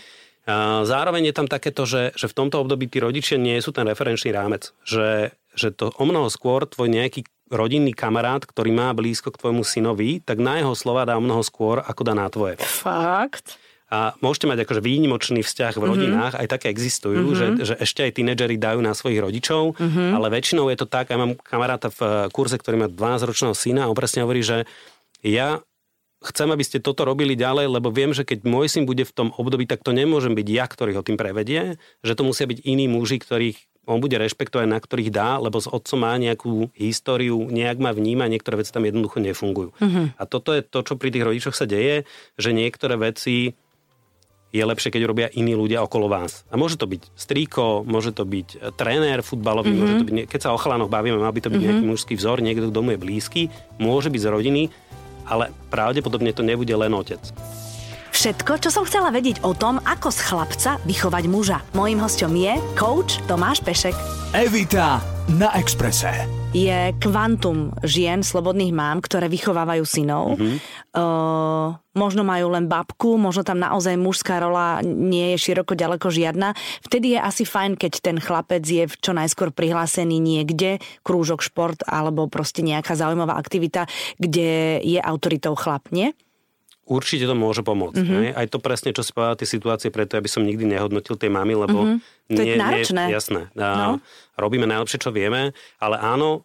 A 0.43 0.83
zároveň 0.83 1.31
je 1.31 1.35
tam 1.39 1.47
takéto, 1.47 1.87
že, 1.87 2.11
že 2.19 2.27
v 2.27 2.35
tomto 2.35 2.59
období 2.59 2.91
tí 2.91 2.99
rodičia 2.99 3.39
nie 3.39 3.55
sú 3.63 3.71
ten 3.71 3.87
referenčný 3.87 4.35
rámec. 4.35 4.75
Že, 4.83 5.39
že 5.55 5.69
to 5.71 5.95
o 5.95 6.05
mnoho 6.05 6.27
skôr 6.27 6.67
tvoj 6.67 6.91
nejaký 6.91 7.31
rodinný 7.53 7.95
kamarát, 7.95 8.43
ktorý 8.43 8.75
má 8.75 8.91
blízko 8.97 9.31
k 9.31 9.39
tvojmu 9.39 9.63
synovi, 9.63 10.19
tak 10.25 10.43
na 10.43 10.59
jeho 10.59 10.75
slova 10.75 11.07
dá 11.07 11.15
o 11.15 11.23
mnoho 11.23 11.45
skôr, 11.47 11.85
ako 11.85 12.03
dá 12.03 12.15
na 12.17 12.27
tvoje. 12.27 12.59
Fakt? 12.59 13.61
A 13.93 14.17
môžete 14.25 14.49
mať 14.49 14.65
akože 14.65 14.81
výnimočný 14.81 15.45
vzťah 15.45 15.77
v 15.77 15.85
mhm. 15.85 15.91
rodinách, 15.93 16.33
mm-hmm. 16.33 16.43
aj 16.49 16.49
také 16.49 16.67
existujú, 16.73 17.37
mm-hmm. 17.37 17.61
že, 17.61 17.69
že 17.69 17.75
ešte 17.77 18.09
aj 18.09 18.13
tínedžeri 18.17 18.57
dajú 18.57 18.81
na 18.81 18.97
svojich 18.97 19.21
rodičov, 19.21 19.77
mm-hmm. 19.77 20.17
ale 20.17 20.33
väčšinou 20.33 20.73
je 20.73 20.79
to 20.81 20.89
tak, 20.89 21.13
ja 21.13 21.21
mám 21.21 21.37
kamaráta 21.37 21.93
v 21.93 22.33
kurze, 22.33 22.57
ktorý 22.57 22.81
má 22.81 22.89
12-ročného 22.89 23.53
syna 23.53 23.81
a 23.85 23.91
on 23.93 23.97
presne 23.99 24.25
hovorí, 24.25 24.41
že 24.41 24.65
ja 25.21 25.61
chcem, 26.23 26.49
aby 26.49 26.65
ste 26.65 26.79
toto 26.79 27.05
robili 27.05 27.35
ďalej, 27.35 27.67
lebo 27.69 27.91
viem, 27.91 28.15
že 28.15 28.23
keď 28.23 28.47
môj 28.47 28.71
syn 28.71 28.89
bude 28.89 29.03
v 29.03 29.13
tom 29.13 29.29
období, 29.35 29.67
tak 29.67 29.83
to 29.83 29.91
nemôžem 29.91 30.33
byť 30.33 30.49
ja, 30.49 30.65
ktorý 30.65 30.97
ho 30.97 31.03
tým 31.05 31.19
prevedie, 31.19 31.77
že 32.01 32.17
to 32.17 32.23
musia 32.23 32.47
byť 32.47 32.63
iní 32.65 32.87
muži, 32.87 33.19
ktorých 33.21 33.59
on 33.83 33.99
bude 33.99 34.15
rešpektovať, 34.15 34.67
na 34.71 34.79
ktorých 34.79 35.11
dá, 35.11 35.43
lebo 35.43 35.59
s 35.59 35.67
otcom 35.67 36.07
má 36.07 36.15
nejakú 36.15 36.71
históriu, 36.79 37.51
nejak 37.51 37.83
ma 37.83 37.91
vníma, 37.91 38.31
niektoré 38.31 38.63
veci 38.63 38.71
tam 38.71 38.87
jednoducho 38.87 39.19
nefungujú. 39.19 39.75
Mm-hmm. 39.75 40.07
A 40.15 40.23
toto 40.31 40.55
je 40.55 40.63
to, 40.63 40.87
čo 40.87 40.95
pri 40.95 41.11
tých 41.11 41.27
rodičoch 41.27 41.59
sa 41.59 41.67
deje, 41.67 42.07
že 42.39 42.55
niektoré 42.55 42.95
veci 42.95 43.59
je 44.53 44.61
lepšie, 44.61 44.93
keď 44.93 45.03
robia 45.09 45.29
iní 45.33 45.57
ľudia 45.57 45.81
okolo 45.81 46.13
vás. 46.13 46.45
A 46.53 46.61
môže 46.61 46.77
to 46.77 46.85
byť 46.85 47.17
strýko, 47.17 47.89
môže 47.89 48.13
to 48.13 48.29
byť 48.29 48.49
e, 48.53 48.57
tréner 48.77 49.25
futbalový, 49.25 49.73
mm-hmm. 49.73 49.81
môže 49.81 49.95
to 49.97 50.05
byť, 50.05 50.15
keď 50.29 50.41
sa 50.45 50.53
o 50.53 50.61
chalanoch 50.61 50.93
bavíme, 50.93 51.17
má 51.17 51.33
by 51.33 51.41
to 51.41 51.49
byť 51.49 51.57
mm-hmm. 51.57 51.81
nejaký 51.81 51.85
mužský 51.89 52.15
vzor, 52.21 52.45
niekto, 52.45 52.69
kto 52.69 52.81
mu 52.85 52.93
je 52.93 53.01
blízky, 53.01 53.43
môže 53.81 54.13
byť 54.13 54.21
z 54.21 54.29
rodiny, 54.29 54.63
ale 55.25 55.49
pravdepodobne 55.73 56.37
to 56.37 56.45
nebude 56.45 56.71
len 56.71 56.93
otec. 56.93 57.25
Všetko, 58.13 58.61
čo 58.61 58.69
som 58.69 58.85
chcela 58.85 59.09
vedieť 59.09 59.41
o 59.41 59.57
tom, 59.57 59.81
ako 59.81 60.13
z 60.13 60.21
chlapca 60.21 60.71
vychovať 60.85 61.25
muža. 61.33 61.59
Mojím 61.73 62.05
hostom 62.05 62.37
je 62.37 62.53
coach 62.77 63.17
Tomáš 63.25 63.65
Pešek. 63.65 63.97
Evita 64.37 65.01
na 65.33 65.49
Exprese. 65.57 66.42
Je 66.53 66.93
kvantum 67.01 67.73
žien, 67.81 68.21
slobodných 68.21 68.77
mám, 68.77 69.01
ktoré 69.01 69.25
vychovávajú 69.33 69.89
synov. 69.89 70.37
Mm-hmm. 70.37 70.57
Uh, 70.93 71.81
možno 71.97 72.29
majú 72.29 72.53
len 72.53 72.69
babku, 72.69 73.17
možno 73.17 73.41
tam 73.41 73.57
naozaj 73.57 73.97
mužská 73.97 74.37
rola 74.37 74.85
nie 74.85 75.33
je 75.33 75.49
široko 75.49 75.73
ďaleko 75.73 76.13
žiadna. 76.13 76.53
Vtedy 76.85 77.17
je 77.17 77.25
asi 77.25 77.49
fajn, 77.49 77.81
keď 77.81 77.93
ten 78.05 78.17
chlapec 78.21 78.61
je 78.69 78.85
čo 79.01 79.17
najskôr 79.17 79.49
prihlásený 79.49 80.21
niekde, 80.21 80.77
krúžok, 81.01 81.41
šport 81.41 81.81
alebo 81.89 82.29
proste 82.29 82.61
nejaká 82.61 83.01
zaujímavá 83.01 83.41
aktivita, 83.41 83.89
kde 84.21 84.85
je 84.85 85.01
autoritou 85.01 85.57
chlap, 85.57 85.89
nie? 85.89 86.13
Určite 86.83 87.31
to 87.31 87.39
môže 87.39 87.63
pomôcť. 87.63 88.03
Mm-hmm. 88.03 88.35
Aj 88.35 88.47
to 88.51 88.59
presne, 88.59 88.91
čo 88.91 89.07
si 89.07 89.15
povedala, 89.15 89.39
tie 89.39 89.47
situácie, 89.47 89.95
preto 89.95 90.19
aby 90.19 90.27
som 90.27 90.43
nikdy 90.43 90.67
nehodnotil 90.67 91.15
tej 91.15 91.31
mamy, 91.31 91.55
lebo 91.55 91.79
mm-hmm. 91.79 91.99
to 92.35 92.43
nie, 92.43 92.51
je 92.51 92.57
náročné. 92.59 93.03
Nie, 93.07 93.15
jasné. 93.15 93.41
No. 93.55 94.03
Robíme 94.35 94.67
najlepšie, 94.67 94.99
čo 94.99 95.15
vieme, 95.15 95.55
ale 95.79 95.97
áno, 96.03 96.43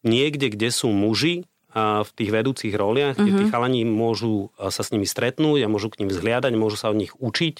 niekde, 0.00 0.48
kde 0.48 0.72
sú 0.72 0.88
muži, 0.88 1.44
a 1.68 2.00
v 2.00 2.10
tých 2.16 2.32
vedúcich 2.32 2.72
roliach, 2.72 3.20
mm-hmm. 3.20 3.28
kde 3.28 3.38
tí 3.38 3.44
mhm. 3.44 3.52
chalani 3.52 3.82
môžu 3.84 4.48
sa 4.56 4.80
s 4.80 4.88
nimi 4.88 5.04
stretnúť 5.04 5.68
a 5.68 5.68
môžu 5.68 5.92
k 5.92 6.00
ním 6.00 6.08
vzhliadať, 6.08 6.52
môžu 6.56 6.80
sa 6.80 6.88
od 6.88 6.96
nich 6.96 7.12
učiť, 7.12 7.56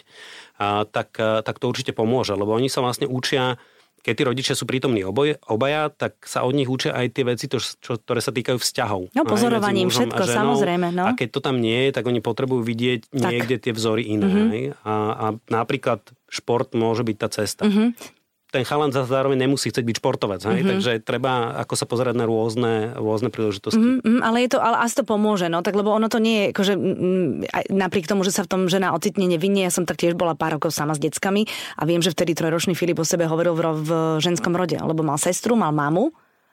a 0.56 0.88
tak, 0.88 1.12
tak 1.20 1.56
to 1.60 1.68
určite 1.68 1.92
pomôže, 1.92 2.32
lebo 2.32 2.56
oni 2.56 2.72
sa 2.72 2.80
vlastne 2.80 3.04
učia 3.04 3.60
keď 4.08 4.14
tí 4.16 4.24
rodičia 4.24 4.54
sú 4.56 4.64
prítomní 4.64 5.04
oboje, 5.04 5.36
obaja, 5.44 5.92
tak 5.92 6.24
sa 6.24 6.48
od 6.48 6.56
nich 6.56 6.64
učia 6.64 6.96
aj 6.96 7.12
tie 7.12 7.24
veci, 7.28 7.44
to, 7.44 7.60
čo, 7.60 8.00
ktoré 8.00 8.24
sa 8.24 8.32
týkajú 8.32 8.56
vzťahov. 8.56 9.12
No 9.12 9.22
pozorovaním, 9.28 9.92
všetko, 9.92 10.24
a 10.24 10.26
samozrejme. 10.26 10.96
No. 10.96 11.04
A 11.04 11.12
keď 11.12 11.28
to 11.36 11.40
tam 11.44 11.60
nie 11.60 11.88
je, 11.88 11.90
tak 11.92 12.08
oni 12.08 12.24
potrebujú 12.24 12.64
vidieť 12.64 13.12
tak. 13.12 13.28
niekde 13.28 13.60
tie 13.60 13.76
vzory 13.76 14.08
iné. 14.08 14.24
Mm-hmm. 14.24 14.88
A, 14.88 14.94
a 15.12 15.26
napríklad 15.52 16.00
šport 16.32 16.72
môže 16.72 17.04
byť 17.04 17.16
tá 17.20 17.28
cesta. 17.28 17.68
Mm-hmm 17.68 18.17
ten 18.48 18.64
chalan 18.64 18.88
zároveň 18.88 19.44
nemusí 19.44 19.68
chcieť 19.68 19.84
byť 19.84 19.96
športovec, 20.00 20.40
mm-hmm. 20.40 20.68
takže 20.68 20.92
treba 21.04 21.52
ako 21.60 21.74
sa 21.76 21.84
pozerať 21.84 22.16
na 22.16 22.24
rôzne, 22.24 22.96
rôzne 22.96 23.28
príležitosti. 23.28 23.76
Mm-hmm, 23.76 24.24
ale 24.24 24.48
je 24.48 24.56
to, 24.56 24.58
ale 24.64 24.80
asi 24.80 24.96
to 24.96 25.04
pomôže, 25.04 25.52
no 25.52 25.60
tak 25.60 25.76
lebo 25.76 25.92
ono 25.92 26.08
to 26.08 26.16
nie 26.16 26.48
je, 26.48 26.56
akože 26.56 26.74
napriek 27.68 28.08
tomu, 28.08 28.24
že 28.24 28.32
sa 28.32 28.48
v 28.48 28.50
tom 28.56 28.62
žena 28.72 28.96
ocitne 28.96 29.28
nevinne, 29.28 29.60
ja 29.60 29.72
som 29.72 29.84
tak 29.84 30.00
tiež 30.00 30.16
bola 30.16 30.32
pár 30.32 30.56
rokov 30.56 30.72
sama 30.72 30.96
s 30.96 31.00
deckami 31.00 31.44
a 31.76 31.84
viem, 31.84 32.00
že 32.00 32.08
vtedy 32.08 32.32
trojročný 32.32 32.72
Filip 32.72 32.96
o 32.96 33.04
sebe 33.04 33.28
hovoril 33.28 33.52
v, 33.52 33.60
v 33.84 33.90
ženskom 34.24 34.56
rode, 34.56 34.80
lebo 34.80 35.04
mal 35.04 35.20
sestru, 35.20 35.52
mal 35.52 35.76
mamu 35.76 36.08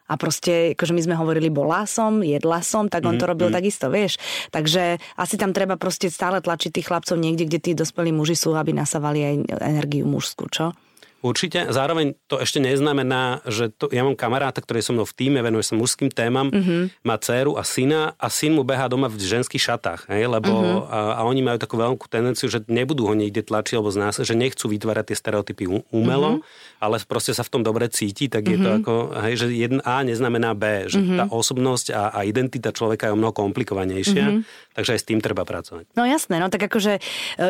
a 0.06 0.14
proste, 0.22 0.78
akože 0.78 0.94
my 0.94 1.02
sme 1.02 1.16
hovorili, 1.18 1.50
bola 1.50 1.90
som, 1.90 2.22
jedla 2.22 2.62
som, 2.62 2.86
tak 2.86 3.02
on 3.10 3.18
to 3.18 3.25
robil 3.25 3.50
mm. 3.50 3.56
takisto, 3.58 3.90
vieš. 3.90 4.22
Takže 4.54 5.02
asi 5.18 5.36
tam 5.40 5.50
treba 5.50 5.82
proste 5.82 6.14
stále 6.14 6.46
tlačiť 6.46 6.70
tých 6.70 6.88
chlapcov 6.94 7.18
niekde, 7.18 7.50
kde 7.50 7.60
tí 7.60 7.72
dospelí 7.74 8.14
muži 8.14 8.38
sú, 8.38 8.54
aby 8.54 8.70
nasávali 8.70 9.25
aj 9.25 9.36
energiu 9.66 10.06
mužskú, 10.06 10.46
čo? 10.54 10.78
Určite. 11.25 11.74
Zároveň 11.74 12.13
to 12.29 12.38
ešte 12.38 12.62
neznamená, 12.62 13.41
že 13.50 13.74
to, 13.74 13.89
ja 13.89 14.05
mám 14.05 14.13
kamaráta, 14.13 14.62
ktorý 14.62 14.77
je 14.77 14.86
so 14.86 14.94
mnou 14.94 15.10
v 15.10 15.17
týme, 15.17 15.41
venuje 15.41 15.65
sa 15.65 15.74
mužským 15.74 16.13
témam, 16.13 16.53
mm-hmm. 16.53 17.01
má 17.01 17.17
dceru 17.17 17.58
a 17.58 17.65
syna 17.65 18.13
a 18.22 18.29
syn 18.29 18.53
mu 18.53 18.62
behá 18.62 18.86
doma 18.86 19.10
v 19.10 19.17
ženských 19.17 19.74
šatách, 19.74 20.05
hej, 20.13 20.29
lebo 20.29 20.53
mm-hmm. 20.53 20.86
a, 20.86 21.00
a 21.17 21.22
oni 21.25 21.41
majú 21.41 21.58
takú 21.58 21.82
veľkú 21.82 22.05
tendenciu, 22.05 22.46
že 22.46 22.62
nebudú 22.70 23.10
ho 23.10 23.17
niekde 23.17 23.41
tlačiť 23.41 23.82
alebo 23.82 23.89
z 23.89 23.98
nás, 23.98 24.22
že 24.22 24.38
nechcú 24.38 24.70
vytvárať 24.70 25.10
tie 25.10 25.17
stereotypy 25.17 25.65
umelo, 25.89 26.38
mm-hmm. 26.38 26.86
ale 26.86 27.01
proste 27.10 27.34
sa 27.34 27.41
v 27.41 27.58
tom 27.58 27.62
dobre 27.65 27.89
cíti, 27.89 28.29
tak 28.29 28.46
mm-hmm. 28.46 28.53
je 28.53 28.58
to 28.62 28.70
mhm. 28.70 28.77
ako, 28.86 28.94
hej, 29.25 29.34
že 29.41 29.46
jeden 29.50 29.82
A 29.82 30.05
neznamená 30.05 30.53
B, 30.53 30.86
že 30.86 31.01
mm-hmm. 31.01 31.17
tá 31.17 31.25
osobnosť 31.34 31.88
a, 31.89 32.13
a 32.13 32.20
identita 32.22 32.70
človeka 32.70 33.10
je 33.10 33.13
o 33.13 33.20
mnoho 33.20 33.34
komplikovanejšia, 33.34 34.25
mm-hmm. 34.29 34.77
takže 34.77 34.94
aj 34.94 35.00
s 35.01 35.05
tým 35.10 35.20
treba 35.25 35.41
pracovať. 35.41 35.89
No 35.98 36.05
jasné, 36.05 36.38
no 36.38 36.53
tak 36.53 36.70
akože 36.70 37.01
e, 37.01 37.01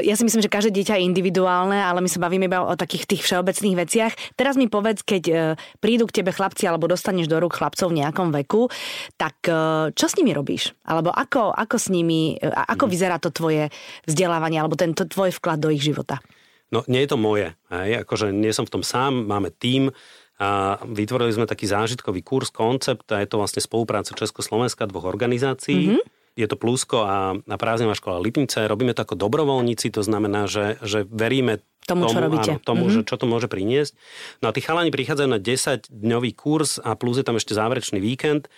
ja 0.07 0.15
si 0.15 0.23
myslím, 0.23 0.39
že 0.39 0.47
každé 0.47 0.71
dieťa 0.71 0.95
je 0.95 1.03
individuálne, 1.03 1.75
ale 1.75 1.99
my 1.99 2.07
sa 2.07 2.23
bavíme 2.23 2.47
iba 2.47 2.63
o 2.63 2.77
takých 2.79 3.09
tých 3.09 3.25
všeobecných 3.25 3.64
všeobecných 3.65 3.81
veciach. 3.81 4.13
Teraz 4.37 4.55
mi 4.55 4.69
povedz, 4.69 5.01
keď 5.01 5.23
e, 5.25 5.35
prídu 5.81 6.05
k 6.05 6.21
tebe 6.21 6.29
chlapci 6.29 6.69
alebo 6.69 6.85
dostaneš 6.85 7.25
do 7.25 7.41
rúk 7.41 7.57
chlapcov 7.57 7.89
v 7.89 8.05
nejakom 8.05 8.29
veku, 8.29 8.69
tak 9.17 9.41
e, 9.49 9.89
čo 9.97 10.05
s 10.05 10.13
nimi 10.21 10.31
robíš? 10.37 10.77
Alebo 10.85 11.09
ako, 11.09 11.49
ako 11.49 11.75
s 11.81 11.89
nimi, 11.89 12.37
e, 12.37 12.45
ako 12.45 12.85
mhm. 12.85 12.91
vyzerá 12.93 13.17
to 13.17 13.33
tvoje 13.33 13.73
vzdelávanie 14.05 14.61
alebo 14.61 14.77
tento 14.77 15.09
tvoj 15.09 15.33
vklad 15.33 15.57
do 15.57 15.73
ich 15.73 15.81
života? 15.81 16.21
No 16.69 16.85
nie 16.85 17.01
je 17.05 17.09
to 17.09 17.17
moje. 17.17 17.53
Hej? 17.73 18.05
Akože 18.05 18.29
nie 18.29 18.53
som 18.53 18.69
v 18.69 18.73
tom 18.79 18.83
sám, 18.85 19.25
máme 19.25 19.49
tým, 19.49 19.89
a 20.35 20.75
vytvorili 20.83 21.31
sme 21.31 21.47
taký 21.47 21.63
zážitkový 21.63 22.19
kurz, 22.19 22.51
koncept 22.51 23.07
a 23.15 23.23
je 23.23 23.27
to 23.31 23.39
vlastne 23.39 23.63
spolupráca 23.63 24.11
Československa 24.11 24.83
dvoch 24.83 25.07
organizácií. 25.07 25.95
Mm-hmm 25.95 26.14
je 26.35 26.47
to 26.51 26.59
Plusko 26.59 27.07
a, 27.07 27.39
a 27.39 27.55
prázdnivá 27.55 27.95
škola 27.95 28.19
Lipnice. 28.19 28.67
Robíme 28.67 28.91
to 28.91 29.07
ako 29.07 29.15
dobrovoľníci, 29.15 29.87
to 29.91 30.03
znamená, 30.03 30.51
že, 30.51 30.75
že 30.83 31.07
veríme 31.07 31.63
tomu, 31.87 32.11
čo 32.11 32.19
robíte. 32.19 32.59
Áno, 32.59 32.61
tomu, 32.61 32.91
mm-hmm. 32.91 33.07
že 33.07 33.07
čo 33.07 33.15
to 33.15 33.25
môže 33.25 33.47
priniesť. 33.47 33.95
No 34.43 34.51
a 34.51 34.55
tí 34.55 34.59
chalani 34.59 34.91
prichádzajú 34.91 35.29
na 35.31 35.39
10-dňový 35.39 36.31
kurz 36.35 36.77
a 36.83 36.93
plus 36.99 37.17
je 37.17 37.25
tam 37.25 37.39
ešte 37.39 37.55
záverečný 37.55 38.03
víkend 38.03 38.51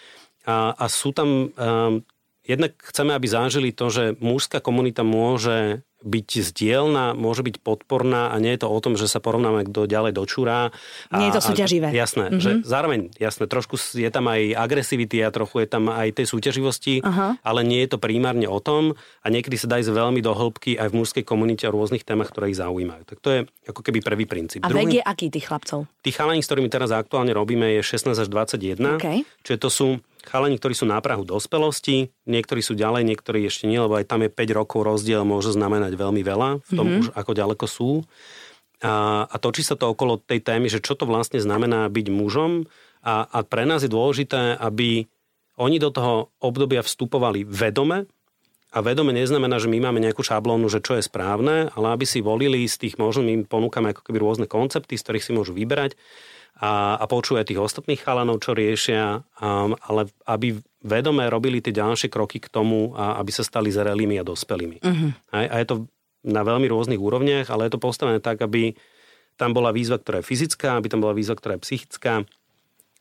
a, 0.43 0.73
a 0.73 0.85
sú 0.89 1.13
tam... 1.13 1.53
Um, 1.55 2.03
jednak 2.47 2.79
chceme, 2.79 3.11
aby 3.11 3.27
zážili 3.27 3.69
to, 3.75 3.91
že 3.91 4.15
mužská 4.23 4.63
komunita 4.63 5.03
môže 5.03 5.83
byť 6.05 6.53
zdielna, 6.53 7.17
môže 7.17 7.41
byť 7.41 7.57
podporná 7.65 8.29
a 8.29 8.35
nie 8.37 8.53
je 8.53 8.61
to 8.61 8.69
o 8.69 8.77
tom, 8.77 8.93
že 8.93 9.09
sa 9.09 9.17
porovnáme, 9.17 9.65
kto 9.65 9.89
ďalej 9.89 10.13
dočúra. 10.13 10.69
Nie 11.09 11.33
je 11.33 11.41
to 11.41 11.43
súťaživé. 11.53 11.89
A, 11.89 11.93
jasné, 11.93 12.29
mm-hmm. 12.29 12.41
že 12.41 12.51
zároveň, 12.61 13.09
jasné, 13.17 13.49
trošku 13.49 13.81
je 13.97 14.09
tam 14.13 14.29
aj 14.29 14.53
agresivity 14.53 15.25
a 15.25 15.33
trochu 15.33 15.65
je 15.65 15.67
tam 15.67 15.89
aj 15.89 16.21
tej 16.21 16.29
súťaživosti, 16.29 17.01
uh-huh. 17.01 17.41
ale 17.41 17.61
nie 17.65 17.81
je 17.85 17.97
to 17.97 17.97
primárne 17.97 18.45
o 18.45 18.61
tom 18.61 18.93
a 19.25 19.27
niekedy 19.33 19.57
sa 19.57 19.65
dá 19.65 19.81
ísť 19.81 19.89
veľmi 19.89 20.21
do 20.21 20.37
hĺbky 20.37 20.77
aj 20.77 20.93
v 20.93 20.97
mužskej 21.01 21.23
komunite 21.25 21.65
o 21.65 21.73
rôznych 21.73 22.05
témach, 22.05 22.29
ktoré 22.29 22.53
ich 22.53 22.61
zaujímajú. 22.61 23.03
Tak 23.09 23.17
to 23.17 23.29
je 23.33 23.39
ako 23.65 23.81
keby 23.81 23.99
prvý 24.05 24.25
princíp. 24.29 24.61
A 24.63 24.69
Druhý, 24.69 24.85
vek 24.85 24.93
je 25.01 25.03
aký 25.03 25.27
tých 25.33 25.49
chlapcov? 25.49 25.89
Tých 26.05 26.15
chalani, 26.15 26.45
s 26.45 26.47
ktorými 26.47 26.69
teraz 26.69 26.93
aktuálne 26.93 27.33
robíme, 27.33 27.73
je 27.77 27.81
16 27.81 28.13
až 28.13 28.27
21. 28.29 29.01
Okay. 29.01 29.25
Čiže 29.41 29.57
to 29.57 29.69
sú 29.73 29.87
chalani, 30.27 30.59
ktorí 30.59 30.75
sú 30.75 30.85
na 30.85 30.99
Prahu 30.99 31.23
dospelosti, 31.23 32.11
niektorí 32.27 32.59
sú 32.59 32.75
ďalej, 32.75 33.07
niektorí 33.07 33.47
ešte 33.47 33.65
nie, 33.65 33.79
lebo 33.79 33.95
aj 33.95 34.05
tam 34.11 34.27
je 34.27 34.29
5 34.29 34.59
rokov 34.59 34.83
rozdiel, 34.83 35.23
môže 35.23 35.55
znamenať 35.55 35.95
veľmi 35.95 36.21
veľa 36.21 36.49
v 36.61 36.71
tom 36.75 36.85
mm-hmm. 36.85 37.01
už 37.01 37.07
ako 37.15 37.31
ďaleko 37.31 37.65
sú. 37.65 37.91
A, 38.83 39.25
a 39.25 39.35
točí 39.41 39.65
sa 39.65 39.73
to 39.73 39.89
okolo 39.89 40.21
tej 40.21 40.43
témy, 40.43 40.69
že 40.69 40.83
čo 40.83 40.93
to 40.93 41.09
vlastne 41.09 41.41
znamená 41.41 41.89
byť 41.89 42.07
mužom 42.13 42.69
a, 43.01 43.25
a 43.25 43.39
pre 43.41 43.65
nás 43.65 43.81
je 43.81 43.89
dôležité, 43.89 44.59
aby 44.59 45.09
oni 45.57 45.81
do 45.81 45.89
toho 45.89 46.29
obdobia 46.37 46.85
vstupovali 46.85 47.41
vedome, 47.41 48.05
a 48.67 48.83
vedome 48.83 49.15
neznamená, 49.15 49.63
že 49.63 49.71
my 49.71 49.79
máme 49.79 50.03
nejakú 50.03 50.21
šablónu, 50.21 50.67
že 50.67 50.83
čo 50.83 50.99
je 50.99 51.07
správne, 51.07 51.71
ale 51.71 51.87
aby 51.95 52.03
si 52.03 52.19
volili 52.19 52.67
z 52.67 52.75
tých, 52.75 52.99
možno 52.99 53.23
my 53.23 53.31
im 53.31 53.43
ponúkame 53.47 53.95
ako 53.95 54.03
keby 54.03 54.19
rôzne 54.19 54.45
koncepty, 54.45 54.99
z 54.99 55.03
ktorých 55.07 55.25
si 55.25 55.31
môžu 55.31 55.55
vyberať 55.55 55.95
a, 56.57 56.97
a 56.97 57.05
počúvať 57.05 57.53
tých 57.53 57.61
ostatných 57.61 58.01
chalanov, 58.01 58.41
čo 58.41 58.57
riešia, 58.57 59.21
um, 59.37 59.77
ale 59.77 60.09
aby 60.25 60.57
vedome 60.81 61.29
robili 61.29 61.61
tie 61.61 61.73
ďalšie 61.73 62.09
kroky 62.09 62.41
k 62.41 62.49
tomu, 62.49 62.97
a, 62.97 63.17
aby 63.21 63.29
sa 63.29 63.45
stali 63.45 63.69
zrelými 63.69 64.17
a 64.17 64.25
dospelými. 64.25 64.77
Uh-huh. 64.81 65.09
A, 65.33 65.45
a 65.45 65.55
je 65.61 65.67
to 65.69 65.75
na 66.25 66.41
veľmi 66.41 66.65
rôznych 66.67 66.99
úrovniach, 66.99 67.47
ale 67.53 67.69
je 67.69 67.77
to 67.77 67.83
postavené 67.83 68.19
tak, 68.19 68.41
aby 68.41 68.73
tam 69.37 69.53
bola 69.53 69.69
výzva, 69.69 70.01
ktorá 70.01 70.19
je 70.19 70.29
fyzická, 70.33 70.81
aby 70.81 70.89
tam 70.89 71.05
bola 71.05 71.13
výzva, 71.13 71.37
ktorá 71.37 71.61
je 71.61 71.65
psychická, 71.65 72.25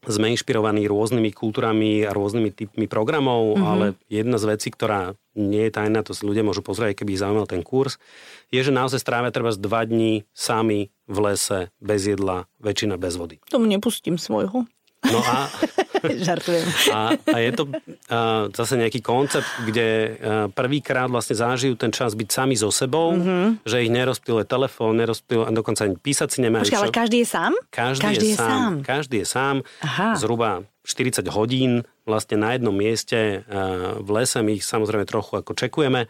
sme 0.06 0.30
inšpirovaní 0.32 0.86
rôznymi 0.86 1.34
kultúrami 1.34 2.06
a 2.06 2.14
rôznymi 2.14 2.50
typmi 2.54 2.86
programov, 2.86 3.58
mm-hmm. 3.58 3.66
ale 3.66 3.86
jedna 4.06 4.38
z 4.38 4.44
vecí, 4.54 4.68
ktorá 4.70 5.18
nie 5.36 5.68
je 5.68 5.75
tajná, 5.75 6.00
to 6.06 6.16
si 6.16 6.25
ľudia 6.25 6.46
môžu 6.46 6.62
pozrieť, 6.64 7.02
keby 7.02 7.18
ich 7.18 7.22
zaujímal 7.22 7.50
ten 7.50 7.60
kurz, 7.60 8.00
je, 8.48 8.62
že 8.62 8.72
naozaj 8.72 9.02
strávia 9.02 9.34
treba 9.34 9.52
z 9.52 9.60
dva 9.60 9.84
dní 9.84 10.25
sami 10.32 10.88
v 11.10 11.16
lese, 11.20 11.75
bez 11.82 12.06
jedla, 12.06 12.48
väčšina 12.62 12.96
bez 12.96 13.18
vody. 13.18 13.36
To 13.50 13.60
nepustím 13.60 14.16
svojho. 14.16 14.64
No 15.12 15.20
a, 15.22 15.46
Žartujem. 16.26 16.66
a, 16.92 16.98
a 17.16 17.36
je 17.40 17.50
to 17.54 17.64
a, 17.66 18.46
zase 18.52 18.78
nejaký 18.78 19.00
koncept, 19.02 19.46
kde 19.66 19.86
a, 19.86 20.06
prvýkrát 20.50 21.10
vlastne 21.10 21.34
zažijú 21.38 21.75
ten 21.78 21.90
čas 21.90 22.14
byť 22.14 22.28
sami 22.28 22.54
so 22.54 22.70
sebou, 22.70 23.14
mm-hmm. 23.14 23.66
že 23.66 23.82
ich 23.82 23.90
nerozptýluje 23.90 24.44
telefón, 24.46 24.98
nerozptýluje, 24.98 25.46
a 25.46 25.52
dokonca 25.54 25.86
ani 25.86 25.96
písať 25.98 26.28
si 26.30 26.38
nemajú. 26.44 26.66
Počkaj, 26.66 26.80
ale 26.82 26.94
každý 26.94 27.18
je 27.22 27.28
sám? 27.28 27.52
Každý, 27.70 28.02
každý 28.02 28.28
je, 28.28 28.36
sám. 28.36 28.70
Každý 28.82 29.16
je 29.22 29.26
sám. 29.26 29.56
Aha. 29.82 30.08
Zhruba 30.18 30.66
40 30.86 31.26
hodín 31.34 31.82
vlastne 32.06 32.38
na 32.38 32.54
jednom 32.54 32.75
mieste 32.75 33.42
a, 33.50 33.98
v 33.98 34.08
lese. 34.14 34.38
My 34.42 34.54
ich 34.54 34.64
samozrejme 34.64 35.02
trochu 35.08 35.42
ako 35.42 35.52
čekujeme 35.58 36.06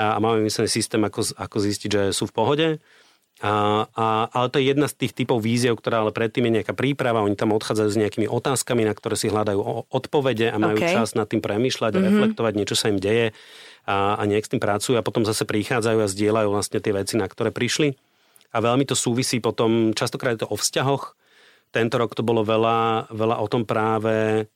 a, 0.00 0.04
a 0.16 0.18
máme 0.18 0.40
myslený 0.44 0.72
systém, 0.72 1.04
ako, 1.04 1.36
ako 1.36 1.56
zistiť, 1.60 1.88
že 1.92 2.02
sú 2.16 2.24
v 2.28 2.36
pohode. 2.36 2.68
A, 3.44 3.84
a, 3.92 4.32
ale 4.32 4.46
to 4.48 4.56
je 4.56 4.72
jedna 4.72 4.88
z 4.88 5.04
tých 5.04 5.12
typov 5.12 5.44
víziev, 5.44 5.76
ktorá 5.76 6.00
ale 6.00 6.16
predtým 6.16 6.48
je 6.48 6.64
nejaká 6.64 6.72
príprava. 6.72 7.20
Oni 7.20 7.36
tam 7.36 7.52
odchádzajú 7.52 7.88
s 7.92 8.00
nejakými 8.00 8.24
otázkami, 8.24 8.88
na 8.88 8.96
ktoré 8.96 9.20
si 9.20 9.28
hľadajú 9.28 9.60
odpovede 9.92 10.48
a 10.48 10.56
majú 10.56 10.80
OK. 10.80 10.88
čas 10.88 11.12
nad 11.12 11.28
tým 11.28 11.44
premýšľať, 11.44 11.92
mm-hmm. 11.92 12.08
reflektovať, 12.08 12.52
niečo 12.56 12.72
sa 12.72 12.88
im 12.88 12.96
deje 12.96 13.36
a, 13.84 14.16
a 14.16 14.22
nejak 14.24 14.48
s 14.48 14.52
tým 14.56 14.64
pracujú 14.64 14.96
a 14.96 15.04
potom 15.04 15.28
zase 15.28 15.44
prichádzajú 15.44 15.98
a 16.00 16.08
zdieľajú 16.08 16.48
vlastne 16.48 16.80
tie 16.80 16.96
veci, 16.96 17.20
na 17.20 17.28
ktoré 17.28 17.52
prišli. 17.52 17.92
A 18.56 18.64
veľmi 18.64 18.88
to 18.88 18.96
súvisí 18.96 19.44
potom, 19.44 19.92
častokrát 19.92 20.40
je 20.40 20.48
to 20.48 20.48
o 20.48 20.56
vzťahoch. 20.56 21.12
Tento 21.68 22.00
rok 22.00 22.16
to 22.16 22.24
bolo 22.24 22.48
veľa, 22.48 23.12
veľa 23.12 23.44
o 23.44 23.46
tom 23.52 23.68
práve 23.68 24.48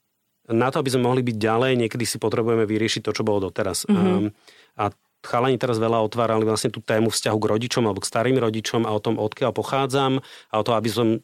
na 0.49 0.73
to, 0.73 0.81
aby 0.81 0.89
sme 0.89 1.05
mohli 1.05 1.21
byť 1.21 1.37
ďalej, 1.37 1.73
niekedy 1.77 2.09
si 2.09 2.17
potrebujeme 2.17 2.65
vyriešiť 2.65 3.05
to, 3.05 3.13
čo 3.13 3.21
bolo 3.21 3.53
doteraz. 3.53 3.85
Mm-hmm. 3.85 4.33
A, 4.81 4.89
a 4.89 4.97
chalani 5.29 5.61
teraz 5.61 5.77
veľa 5.77 6.01
otvárali 6.01 6.49
vlastne 6.49 6.73
tú 6.73 6.81
tému 6.81 7.13
vzťahu 7.13 7.37
k 7.37 7.47
rodičom 7.53 7.85
alebo 7.85 8.01
k 8.01 8.09
starým 8.09 8.41
rodičom 8.41 8.89
a 8.89 8.91
o 8.97 9.01
tom, 9.01 9.21
odkiaľ 9.21 9.53
pochádzam 9.53 10.25
a 10.25 10.55
o 10.57 10.65
to, 10.65 10.73
aby 10.73 10.89
som, 10.89 11.21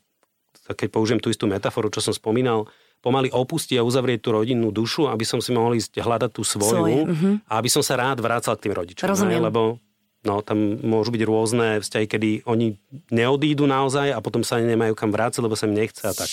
keď 0.68 0.88
použijem 0.92 1.20
tú 1.24 1.32
istú 1.32 1.48
metaforu, 1.48 1.88
čo 1.88 2.04
som 2.04 2.12
spomínal, 2.12 2.68
pomaly 3.00 3.28
opustiť 3.32 3.80
a 3.80 3.84
uzavrieť 3.84 4.20
tú 4.24 4.28
rodinnú 4.32 4.72
dušu, 4.72 5.08
aby 5.08 5.24
som 5.28 5.40
si 5.40 5.52
mohol 5.52 5.76
ísť 5.76 6.00
hľadať 6.00 6.30
tú 6.32 6.40
svoju 6.44 6.72
Svoje, 6.72 7.00
mhm. 7.04 7.30
a 7.48 7.52
aby 7.60 7.68
som 7.72 7.84
sa 7.84 7.96
rád 7.96 8.20
vracal 8.20 8.56
k 8.56 8.68
tým 8.68 8.74
rodičom. 8.76 9.04
Rozumiem. 9.04 9.44
Lebo 9.44 9.76
no, 10.24 10.40
tam 10.40 10.80
môžu 10.80 11.12
byť 11.12 11.22
rôzne 11.28 11.68
vzťahy, 11.84 12.06
kedy 12.08 12.30
oni 12.48 12.80
neodídu 13.12 13.68
naozaj 13.68 14.12
a 14.12 14.18
potom 14.24 14.40
sa 14.40 14.56
nemajú 14.56 14.96
kam 14.96 15.12
vrácať, 15.12 15.44
lebo 15.44 15.52
sa 15.52 15.68
im 15.68 15.76
nechce 15.76 16.00
a 16.04 16.16
tak. 16.16 16.28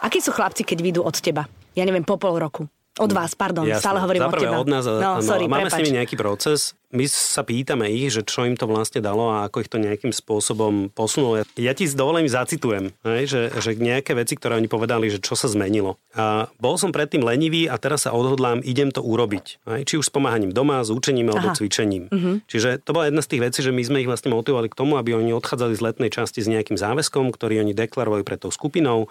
Akí 0.00 0.22
sú 0.22 0.32
chlapci, 0.32 0.64
keď 0.64 0.78
vyjdú 0.80 1.00
od 1.04 1.18
teba? 1.18 1.44
Ja 1.76 1.84
neviem, 1.84 2.06
po 2.06 2.16
pol 2.16 2.40
roku. 2.40 2.70
Od 2.98 3.12
vás, 3.14 3.38
pardon, 3.38 3.62
Jasné. 3.62 3.86
stále 3.86 4.02
hovorím 4.02 4.26
Zaprvé 4.26 4.50
od 4.50 4.50
teba. 4.50 4.58
od 4.58 4.68
nás, 4.68 4.82
no, 4.82 4.98
no, 4.98 5.10
sorry, 5.22 5.46
máme 5.46 5.70
prepač. 5.70 5.78
s 5.78 5.80
nimi 5.86 5.94
nejaký 5.94 6.16
proces. 6.18 6.74
My 6.90 7.06
sa 7.06 7.46
pýtame 7.46 7.86
ich, 7.86 8.10
že 8.10 8.26
čo 8.26 8.42
im 8.42 8.58
to 8.58 8.66
vlastne 8.66 8.98
dalo 8.98 9.30
a 9.30 9.46
ako 9.46 9.62
ich 9.62 9.70
to 9.70 9.78
nejakým 9.78 10.10
spôsobom 10.10 10.90
posunulo. 10.90 11.46
Ja 11.54 11.70
ti 11.70 11.86
s 11.86 11.94
dovolením 11.94 12.26
zacitujem, 12.26 12.90
hej, 13.06 13.30
že, 13.30 13.40
že 13.62 13.78
nejaké 13.78 14.18
veci, 14.18 14.34
ktoré 14.34 14.58
oni 14.58 14.66
povedali, 14.66 15.06
že 15.06 15.22
čo 15.22 15.38
sa 15.38 15.46
zmenilo. 15.46 16.02
A 16.18 16.50
bol 16.58 16.74
som 16.82 16.90
predtým 16.90 17.22
lenivý 17.22 17.70
a 17.70 17.78
teraz 17.78 18.10
sa 18.10 18.10
odhodlám, 18.10 18.58
idem 18.66 18.90
to 18.90 19.06
urobiť. 19.06 19.62
Hej, 19.70 19.80
či 19.86 19.94
už 20.02 20.10
s 20.10 20.12
pomáhaním 20.12 20.50
doma, 20.50 20.82
s 20.82 20.90
učením 20.90 21.30
alebo 21.30 21.54
Aha. 21.54 21.56
cvičením. 21.62 22.10
Čiže 22.50 22.82
to 22.82 22.90
bola 22.90 23.06
jedna 23.06 23.22
z 23.22 23.38
tých 23.38 23.42
vecí, 23.46 23.58
že 23.62 23.70
my 23.70 23.82
sme 23.86 24.02
ich 24.02 24.10
vlastne 24.10 24.34
motivovali 24.34 24.66
k 24.66 24.74
tomu, 24.74 24.98
aby 24.98 25.14
oni 25.14 25.30
odchádzali 25.30 25.78
z 25.78 25.84
letnej 25.86 26.10
časti 26.10 26.42
s 26.42 26.50
nejakým 26.50 26.74
záväzkom, 26.74 27.30
ktorý 27.30 27.62
oni 27.62 27.70
deklarovali 27.70 28.26
pred 28.26 28.42
tou 28.42 28.50
skupinou 28.50 29.06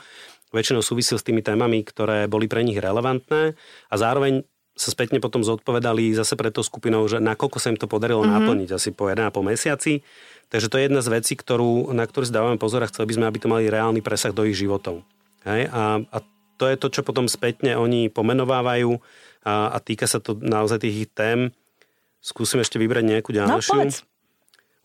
väčšinou 0.54 0.82
súvisil 0.82 1.18
s 1.22 1.26
tými 1.26 1.46
témami, 1.46 1.86
ktoré 1.86 2.26
boli 2.26 2.50
pre 2.50 2.66
nich 2.66 2.78
relevantné 2.78 3.54
a 3.90 3.96
zároveň 3.96 4.46
sa 4.80 4.96
spätne 4.96 5.20
potom 5.20 5.44
zodpovedali 5.44 6.16
zase 6.16 6.40
pre 6.40 6.56
tou 6.56 6.64
skupinou, 6.64 7.04
že 7.12 7.20
nakoľko 7.20 7.58
sa 7.60 7.68
im 7.68 7.76
to 7.76 7.92
podarilo 7.92 8.24
mm-hmm. 8.24 8.36
naplniť 8.40 8.70
asi 8.80 8.96
po 8.96 9.12
1,5 9.12 9.36
mesiaci. 9.44 10.00
Takže 10.48 10.72
to 10.72 10.80
je 10.80 10.84
jedna 10.88 11.04
z 11.04 11.10
vecí, 11.12 11.36
ktorú, 11.36 11.92
na 11.92 12.08
ktorú 12.08 12.24
si 12.24 12.34
dávame 12.34 12.56
pozor 12.56 12.82
a 12.82 12.90
chceli 12.90 13.12
by 13.12 13.14
sme, 13.20 13.26
aby 13.28 13.40
to 13.44 13.52
mali 13.52 13.68
reálny 13.68 14.00
presah 14.00 14.32
do 14.32 14.48
ich 14.48 14.56
životov. 14.56 15.04
Hej? 15.44 15.68
A, 15.70 16.00
a 16.00 16.18
to 16.56 16.66
je 16.72 16.76
to, 16.80 16.88
čo 16.90 17.02
potom 17.04 17.28
spätne 17.28 17.76
oni 17.76 18.08
pomenovávajú 18.08 19.04
a, 19.44 19.76
a 19.76 19.78
týka 19.84 20.08
sa 20.08 20.24
to 20.24 20.40
naozaj 20.40 20.80
tých 20.80 21.12
tém. 21.12 21.52
Skúsim 22.24 22.64
ešte 22.64 22.80
vybrať 22.80 23.04
nejakú 23.04 23.36
No, 23.36 23.60
ďalšiu. 23.60 23.72
povedz. 23.76 24.09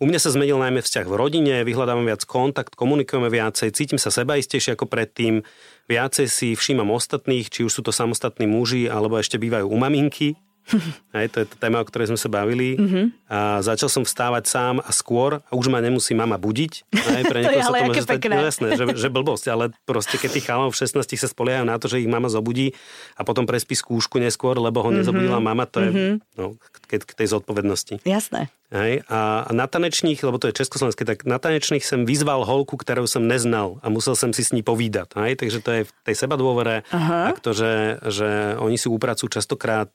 U 0.05 0.07
mňa 0.07 0.21
sa 0.21 0.37
zmenil 0.37 0.61
najmä 0.61 0.85
vzťah 0.85 1.09
v 1.09 1.17
rodine, 1.17 1.55
vyhľadávam 1.65 2.05
viac 2.05 2.29
kontakt, 2.29 2.77
komunikujeme 2.77 3.33
viacej, 3.33 3.73
cítim 3.73 3.97
sa 3.97 4.13
sebaistejšie 4.13 4.77
ako 4.77 4.85
predtým, 4.85 5.41
viacej 5.89 6.29
si 6.29 6.53
všímam 6.53 6.93
ostatných, 6.93 7.49
či 7.49 7.65
už 7.65 7.73
sú 7.73 7.81
to 7.81 7.89
samostatní 7.89 8.45
muži, 8.45 8.85
alebo 8.85 9.17
ešte 9.17 9.41
bývajú 9.41 9.65
u 9.65 9.77
maminky. 9.81 10.37
Hej, 11.17 11.33
to 11.33 11.37
je 11.41 11.47
tá 11.49 11.57
téma, 11.57 11.81
o 11.81 11.89
ktorej 11.89 12.13
sme 12.13 12.21
sa 12.21 12.29
bavili. 12.29 12.77
Mm-hmm. 12.77 13.05
A 13.33 13.65
začal 13.65 13.89
som 13.89 14.05
vstávať 14.05 14.45
sám 14.45 14.77
a 14.85 14.93
skôr 14.93 15.41
a 15.41 15.53
už 15.57 15.73
ma 15.73 15.81
nemusí 15.81 16.13
mama 16.13 16.37
budiť. 16.37 16.73
Hej, 16.89 17.23
pre 17.25 17.41
To 17.49 17.53
je 17.53 17.65
ale 17.65 17.79
môže 17.89 18.05
aké 18.05 18.17
stať-. 18.21 18.29
No 18.29 18.45
jasné, 18.45 18.69
že, 18.77 18.85
že 18.97 19.09
blbosť, 19.09 19.45
ale 19.49 19.65
proste 19.89 20.21
keď 20.21 20.31
tých 20.37 20.45
chalov 20.45 20.77
v 20.77 20.85
16 20.85 21.01
sa 21.17 21.29
spoliehajú 21.33 21.65
na 21.65 21.81
to, 21.81 21.89
že 21.89 22.05
ich 22.05 22.09
mama 22.09 22.29
zobudí 22.29 22.77
a 23.17 23.25
potom 23.25 23.49
prespí 23.49 23.73
skúšku 23.73 24.21
neskôr, 24.21 24.57
lebo 24.61 24.85
ho 24.85 24.93
nezobudila 24.93 25.41
Mhm. 25.41 25.45
mama, 25.49 25.65
to 25.65 25.81
je 25.81 26.21
no, 26.37 26.61
k, 26.61 27.01
k 27.01 27.13
tej 27.13 27.29
zodpovednosti. 27.33 28.05
Jasné. 28.05 28.53
Hej, 28.75 29.07
a, 29.07 29.47
na 29.55 29.71
tanečných, 29.71 30.19
lebo 30.19 30.43
to 30.43 30.51
je 30.51 30.59
československé, 30.59 31.07
tak 31.07 31.23
na 31.23 31.39
tanečných 31.39 31.87
som 31.87 32.03
vyzval 32.03 32.43
holku, 32.43 32.75
ktorú 32.75 33.07
som 33.07 33.23
neznal 33.23 33.79
a 33.79 33.87
musel 33.87 34.19
som 34.19 34.35
si 34.35 34.43
s 34.43 34.51
ní 34.51 34.67
povídať. 34.67 35.15
Hej, 35.15 35.39
takže 35.39 35.59
to 35.63 35.71
je 35.71 35.83
v 35.87 35.93
tej 36.03 36.17
seba 36.19 36.35
dôvere, 36.35 36.83
tak 36.91 37.39
to, 37.39 37.55
že, 37.55 38.03
že 38.03 38.59
oni 38.59 38.75
si 38.75 38.91
upracujú 38.91 39.31
častokrát 39.31 39.95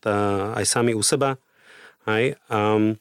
aj 0.56 0.64
sami 0.64 0.96
u 0.96 1.04
seba. 1.04 1.36
Hej, 2.08 2.40
um, 2.48 2.96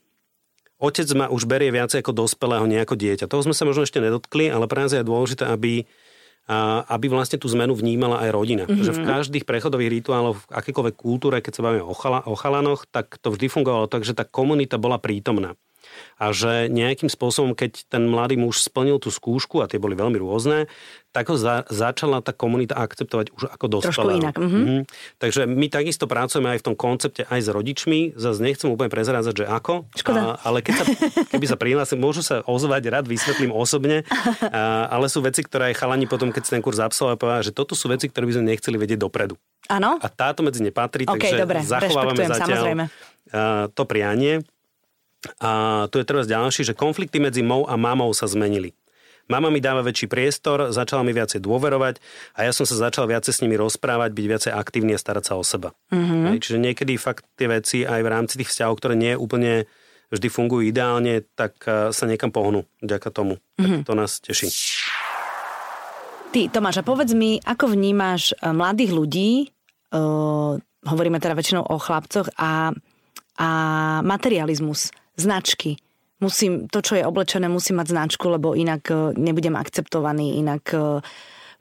otec 0.83 1.07
ma 1.15 1.31
už 1.31 1.47
berie 1.47 1.71
viacej 1.71 2.03
ako 2.03 2.27
dospelého, 2.27 2.67
nie 2.67 2.83
ako 2.83 2.99
dieťa. 2.99 3.31
Toho 3.31 3.47
sme 3.47 3.55
sa 3.55 3.63
možno 3.63 3.87
ešte 3.87 4.03
nedotkli, 4.03 4.51
ale 4.51 4.67
pre 4.67 4.83
nás 4.83 4.91
je 4.91 5.07
dôležité, 5.07 5.47
aby 5.47 5.87
a 6.49 6.81
aby 6.97 7.13
vlastne 7.13 7.37
tú 7.37 7.45
zmenu 7.53 7.77
vnímala 7.77 8.25
aj 8.25 8.33
rodina. 8.33 8.65
Mm-hmm. 8.65 8.81
Že 8.81 8.93
v 8.97 9.05
každých 9.05 9.45
prechodových 9.45 10.01
rituáloch, 10.01 10.41
v 10.41 10.49
akékoľvek 10.49 10.97
kultúre, 10.97 11.45
keď 11.45 11.61
sa 11.61 11.63
bavíme 11.69 11.85
o, 11.85 11.93
chala, 11.93 12.25
o 12.25 12.33
chalanoch, 12.33 12.89
tak 12.89 13.21
to 13.21 13.29
vždy 13.29 13.53
fungovalo 13.53 13.85
tak, 13.85 14.09
že 14.09 14.17
tá 14.17 14.25
komunita 14.25 14.81
bola 14.81 14.97
prítomná. 14.97 15.61
A 16.19 16.35
že 16.35 16.67
nejakým 16.71 17.11
spôsobom, 17.11 17.55
keď 17.55 17.87
ten 17.89 18.07
mladý 18.07 18.39
muž 18.39 18.63
splnil 18.63 18.99
tú 18.99 19.09
skúšku, 19.09 19.61
a 19.63 19.71
tie 19.71 19.81
boli 19.81 19.95
veľmi 19.95 20.19
rôzne, 20.19 20.67
tak 21.09 21.33
ho 21.33 21.37
za, 21.41 21.65
začala 21.73 22.21
tá 22.21 22.37
komunita 22.37 22.77
akceptovať 22.77 23.33
už 23.33 23.49
ako 23.49 23.67
dospelého. 23.81 24.23
inak, 24.23 24.37
mhm. 24.37 24.59
Mhm. 24.59 24.83
Takže 25.19 25.49
my 25.49 25.67
takisto 25.73 26.05
pracujeme 26.05 26.53
aj 26.53 26.61
v 26.61 26.67
tom 26.71 26.77
koncepte 26.77 27.25
aj 27.27 27.41
s 27.43 27.49
rodičmi. 27.49 28.15
Zase 28.15 28.45
nechcem 28.45 28.69
úplne 28.69 28.93
prezrádzať, 28.93 29.35
že 29.43 29.47
ako. 29.49 29.89
Škoda. 29.97 30.39
A, 30.39 30.53
ale 30.53 30.61
keď 30.61 30.75
sa, 30.79 30.85
keby 31.33 31.47
sa 31.49 31.57
prihlásim, 31.57 31.99
môžu 31.99 32.21
sa 32.21 32.45
ozvať, 32.45 32.93
rád 32.93 33.07
vysvetlím 33.09 33.51
osobne. 33.51 34.05
A, 34.45 34.87
ale 34.93 35.09
sú 35.09 35.25
veci, 35.25 35.43
ktoré 35.43 35.73
aj 35.73 35.81
chalani 35.81 36.07
potom, 36.07 36.31
keď 36.31 36.43
si 36.45 36.51
ten 36.55 36.63
kurz 36.63 36.79
absolvovali, 36.79 37.19
povedali, 37.19 37.45
že 37.51 37.53
toto 37.57 37.73
sú 37.75 37.89
veci, 37.89 38.07
ktoré 38.07 38.29
by 38.29 38.35
sme 38.39 38.45
nechceli 38.55 38.77
vedieť 38.77 39.01
dopredu. 39.01 39.35
Áno? 39.73 39.99
A 39.99 40.07
táto 40.07 40.47
medzi 40.47 40.63
ne 40.63 40.71
patrí, 40.71 41.09
OK, 41.09 41.19
takže 41.19 41.37
dobre, 41.41 41.59
zachovávame 41.67 42.25
zatiaľ 42.25 42.47
samozrejme. 42.47 42.85
to 43.75 43.83
prianie. 43.85 44.45
A 45.39 45.85
tu 45.93 46.01
je 46.01 46.07
teraz 46.09 46.25
ďalší, 46.25 46.65
že 46.65 46.77
konflikty 46.77 47.21
medzi 47.21 47.45
mou 47.45 47.69
a 47.69 47.77
mamou 47.77 48.11
sa 48.17 48.25
zmenili. 48.25 48.73
Mama 49.29 49.53
mi 49.53 49.61
dáva 49.61 49.85
väčší 49.85 50.09
priestor, 50.09 50.73
začala 50.73 51.05
mi 51.05 51.13
viacej 51.13 51.45
dôverovať 51.45 52.01
a 52.33 52.49
ja 52.49 52.53
som 52.57 52.65
sa 52.65 52.89
začal 52.89 53.05
viacej 53.05 53.33
s 53.37 53.43
nimi 53.45 53.61
rozprávať, 53.61 54.17
byť 54.17 54.25
viacej 54.25 54.53
aktívny 54.57 54.97
a 54.97 54.99
starať 54.99 55.25
sa 55.29 55.35
o 55.37 55.45
seba. 55.45 55.77
Mm-hmm. 55.93 56.25
Hej, 56.33 56.37
čiže 56.49 56.59
niekedy 56.59 56.97
fakt 56.97 57.29
tie 57.37 57.45
veci 57.45 57.85
aj 57.85 58.01
v 58.01 58.09
rámci 58.09 58.41
tých 58.41 58.49
vzťahov, 58.49 58.81
ktoré 58.81 58.97
nie 58.97 59.13
úplne 59.13 59.69
vždy 60.09 60.29
fungujú 60.33 60.65
ideálne, 60.65 61.29
tak 61.37 61.61
a, 61.69 61.93
sa 61.93 62.09
niekam 62.09 62.33
pohnú 62.33 62.65
vďaka 62.81 63.09
tomu. 63.13 63.37
Mm-hmm. 63.61 63.85
Tak 63.85 63.87
to 63.87 63.93
nás 63.93 64.13
teší. 64.25 64.49
Ty, 66.33 66.41
Tomáš, 66.49 66.81
a 66.81 66.85
povedz 66.85 67.13
mi, 67.13 67.37
ako 67.45 67.77
vnímaš 67.77 68.33
eh, 68.33 68.53
mladých 68.53 68.93
ľudí, 68.93 69.31
uh, 69.97 70.61
hovoríme 70.85 71.21
teda 71.21 71.33
väčšinou 71.37 71.65
o 71.69 71.77
chlapcoch, 71.81 72.29
a, 72.37 72.73
a 73.41 73.49
materializmus, 74.05 74.93
značky. 75.19 75.77
Musím, 76.19 76.67
to, 76.67 76.83
čo 76.83 76.99
je 76.99 77.07
oblečené, 77.07 77.47
musí 77.47 77.71
mať 77.71 77.95
značku, 77.95 78.27
lebo 78.31 78.55
inak 78.55 78.83
eh, 78.91 78.97
nebudem 79.15 79.55
akceptovaný, 79.59 80.39
inak 80.39 80.65
eh, 80.75 81.03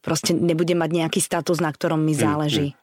proste 0.02 0.38
nebudem 0.38 0.78
mať 0.78 0.92
nejaký 0.94 1.20
status, 1.20 1.58
na 1.60 1.74
ktorom 1.74 2.00
mi 2.02 2.14
záleží. 2.14 2.78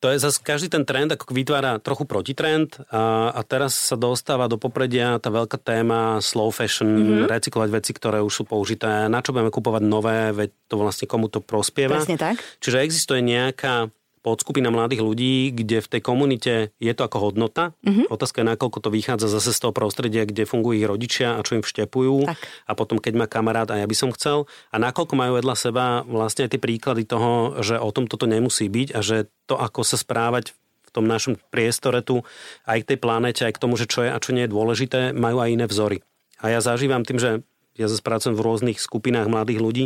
To 0.00 0.08
je 0.08 0.16
zase 0.16 0.40
každý 0.40 0.72
ten 0.72 0.88
trend 0.88 1.12
ako 1.12 1.28
vytvára 1.28 1.76
trochu 1.76 2.08
protitrend 2.08 2.80
a, 2.88 3.36
a 3.36 3.40
teraz 3.44 3.76
sa 3.76 4.00
dostáva 4.00 4.48
do 4.48 4.56
popredia 4.56 5.20
tá 5.20 5.28
veľká 5.28 5.60
téma 5.60 6.24
slow 6.24 6.48
fashion, 6.48 6.88
mm-hmm. 6.88 7.28
recyklovať 7.28 7.68
veci, 7.68 7.92
ktoré 7.92 8.24
už 8.24 8.32
sú 8.32 8.42
použité, 8.48 9.12
na 9.12 9.20
čo 9.20 9.36
budeme 9.36 9.52
kupovať 9.52 9.82
nové, 9.84 10.32
veď 10.32 10.56
to 10.72 10.80
vlastne 10.80 11.04
komu 11.04 11.28
to 11.28 11.44
prospieva. 11.44 12.00
Presne 12.00 12.16
tak. 12.16 12.40
Čiže 12.64 12.80
existuje 12.80 13.20
nejaká 13.20 13.92
podskupina 14.20 14.68
mladých 14.68 15.00
ľudí, 15.00 15.48
kde 15.56 15.80
v 15.80 15.90
tej 15.96 16.00
komunite 16.04 16.52
je 16.76 16.92
to 16.92 17.02
ako 17.08 17.32
hodnota. 17.32 17.72
Mm-hmm. 17.80 18.12
Otázka 18.12 18.44
je, 18.44 18.50
nakoľko 18.52 18.78
to 18.84 18.88
vychádza 18.92 19.32
zase 19.32 19.56
z 19.56 19.60
toho 19.64 19.72
prostredia, 19.72 20.28
kde 20.28 20.44
fungujú 20.44 20.76
ich 20.76 20.88
rodičia 20.88 21.36
a 21.36 21.44
čo 21.44 21.56
im 21.56 21.64
vštepujú. 21.64 22.28
Tak. 22.28 22.38
A 22.68 22.72
potom, 22.76 23.00
keď 23.00 23.12
má 23.16 23.26
kamarát 23.26 23.68
a 23.72 23.80
ja 23.80 23.88
by 23.88 23.96
som 23.96 24.12
chcel. 24.12 24.44
A 24.68 24.76
nakoľko 24.76 25.14
majú 25.16 25.40
vedľa 25.40 25.56
seba 25.56 26.04
vlastne 26.04 26.46
aj 26.46 26.56
tie 26.56 26.60
príklady 26.60 27.08
toho, 27.08 27.60
že 27.64 27.80
o 27.80 27.88
tom 27.90 28.04
toto 28.04 28.28
nemusí 28.28 28.68
byť 28.68 28.88
a 28.92 29.00
že 29.00 29.32
to, 29.48 29.56
ako 29.56 29.80
sa 29.82 29.96
správať 29.96 30.52
v 30.90 30.90
tom 30.92 31.06
našom 31.06 31.38
priestore 31.54 32.02
tu, 32.02 32.26
aj 32.66 32.82
k 32.82 32.88
tej 32.94 32.98
planete, 32.98 33.46
aj 33.46 33.56
k 33.56 33.62
tomu, 33.62 33.78
že 33.78 33.86
čo 33.86 34.04
je 34.04 34.10
a 34.10 34.18
čo 34.18 34.34
nie 34.34 34.44
je 34.44 34.52
dôležité, 34.52 35.00
majú 35.14 35.38
aj 35.38 35.50
iné 35.54 35.66
vzory. 35.70 36.02
A 36.42 36.50
ja 36.50 36.58
zažívam 36.58 37.06
tým, 37.06 37.22
že 37.22 37.46
ja 37.78 37.86
zase 37.86 38.02
pracujem 38.02 38.34
v 38.34 38.44
rôznych 38.44 38.78
skupinách 38.82 39.30
mladých 39.30 39.60
ľudí, 39.62 39.84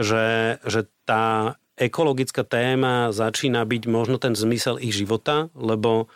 že, 0.00 0.56
že 0.64 0.88
tá 1.04 1.60
ekologická 1.78 2.42
téma 2.42 3.14
začína 3.14 3.62
byť 3.62 3.82
možno 3.86 4.18
ten 4.18 4.34
zmysel 4.34 4.82
ich 4.82 4.92
života, 4.92 5.48
lebo 5.54 6.10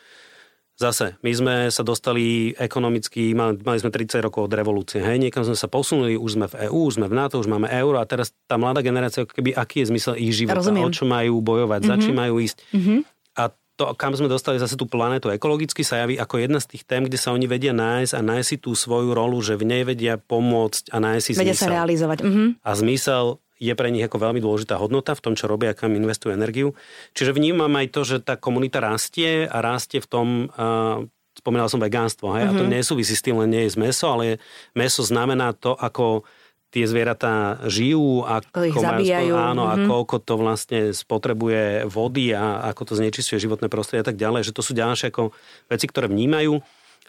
Zase, 0.72 1.20
my 1.20 1.32
sme 1.36 1.54
sa 1.68 1.84
dostali 1.84 2.56
ekonomicky, 2.56 3.36
mali, 3.36 3.60
mali 3.60 3.78
sme 3.78 3.92
30 3.92 4.24
rokov 4.24 4.48
od 4.48 4.56
revolúcie, 4.56 4.98
hej, 5.04 5.20
niekam 5.20 5.44
sme 5.44 5.54
sa 5.54 5.68
posunuli, 5.68 6.16
už 6.16 6.30
sme 6.32 6.46
v 6.48 6.66
EÚ, 6.66 6.90
už 6.90 6.96
sme 6.96 7.06
v 7.06 7.14
NATO, 7.14 7.36
už 7.38 7.46
máme 7.46 7.68
euro 7.70 8.00
a 8.00 8.08
teraz 8.08 8.32
tá 8.48 8.56
mladá 8.56 8.80
generácia, 8.80 9.22
keby, 9.22 9.52
aký 9.52 9.84
je 9.84 9.92
zmysel 9.92 10.18
ich 10.18 10.32
života, 10.32 10.64
Rozumiem. 10.64 10.88
o 10.88 10.90
čo 10.90 11.04
majú 11.04 11.44
bojovať, 11.44 11.80
mm-hmm. 11.86 12.00
za 12.00 12.02
čím 12.02 12.16
majú 12.16 12.34
ísť. 12.40 12.58
Mm-hmm. 12.72 12.98
A 13.36 13.42
to, 13.52 13.84
kam 13.94 14.16
sme 14.16 14.32
dostali 14.32 14.56
zase 14.56 14.74
tú 14.74 14.88
planetu 14.88 15.28
ekologicky, 15.28 15.84
sa 15.84 16.02
javí 16.02 16.16
ako 16.16 16.40
jedna 16.40 16.58
z 16.58 16.66
tých 16.72 16.82
tém, 16.88 17.04
kde 17.04 17.20
sa 17.20 17.36
oni 17.36 17.44
vedia 17.44 17.76
nájsť 17.76 18.12
a 18.16 18.20
nájsť 18.24 18.48
si 18.48 18.56
tú 18.56 18.72
svoju 18.72 19.12
rolu, 19.12 19.38
že 19.44 19.60
v 19.60 19.68
nej 19.68 19.82
vedia 19.84 20.16
pomôcť 20.18 20.88
a 20.88 20.96
nájsť 20.98 21.22
si 21.22 21.32
vedia 21.36 21.52
zmysel. 21.52 21.68
sa 21.68 21.76
realizovať. 21.78 22.18
Mm-hmm. 22.24 22.48
A 22.64 22.70
zmysel 22.74 23.24
je 23.62 23.72
pre 23.78 23.94
nich 23.94 24.02
ako 24.02 24.18
veľmi 24.18 24.42
dôležitá 24.42 24.74
hodnota 24.74 25.14
v 25.14 25.22
tom, 25.22 25.34
čo 25.38 25.46
robia, 25.46 25.70
kam 25.78 25.94
investujú 25.94 26.34
energiu. 26.34 26.74
Čiže 27.14 27.30
vnímam 27.30 27.70
aj 27.78 27.86
to, 27.94 28.02
že 28.02 28.16
tá 28.18 28.34
komunita 28.34 28.82
rastie 28.82 29.46
a 29.46 29.62
rastie 29.62 30.02
v 30.02 30.08
tom, 30.10 30.26
uh, 30.50 31.06
spomínal 31.38 31.70
som 31.70 31.78
vegánstvo, 31.78 32.34
hej, 32.34 32.50
mm-hmm. 32.50 32.58
a 32.58 32.60
to 32.60 32.64
mhm. 32.66 32.72
nesúvisí 32.74 33.14
s 33.14 33.22
tým, 33.22 33.38
len 33.38 33.54
nie 33.54 33.62
je 33.70 33.78
z 33.78 33.78
meso, 33.78 34.10
ale 34.10 34.42
meso 34.74 35.06
znamená 35.06 35.54
to, 35.54 35.78
ako 35.78 36.26
tie 36.72 36.88
zvieratá 36.88 37.60
žijú, 37.68 38.24
ako 38.24 38.64
ich 38.64 38.74
zabíjajú. 38.74 39.36
áno, 39.36 39.68
mm-hmm. 39.68 39.78
a 39.78 39.84
mhm. 39.84 39.88
koľko 39.92 40.16
to 40.24 40.34
vlastne 40.40 40.80
spotrebuje 40.90 41.86
vody 41.86 42.34
a 42.34 42.66
ako 42.72 42.82
to 42.92 42.94
znečistuje 42.98 43.38
životné 43.38 43.70
prostredie 43.70 44.02
a 44.02 44.08
tak 44.08 44.18
ďalej, 44.18 44.50
že 44.50 44.56
to 44.56 44.64
sú 44.64 44.74
ďalšie 44.74 45.14
ako 45.14 45.30
veci, 45.70 45.86
ktoré 45.86 46.10
vnímajú 46.10 46.58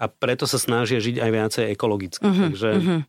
a 0.01 0.05
preto 0.09 0.49
sa 0.49 0.57
snažia 0.57 0.97
žiť 0.99 1.21
aj 1.21 1.29
viacej 1.31 1.65
ekologicky. 1.71 2.25
Mm-hmm. 2.25 2.43
Takže 2.49 2.69
mm-hmm. 2.75 2.99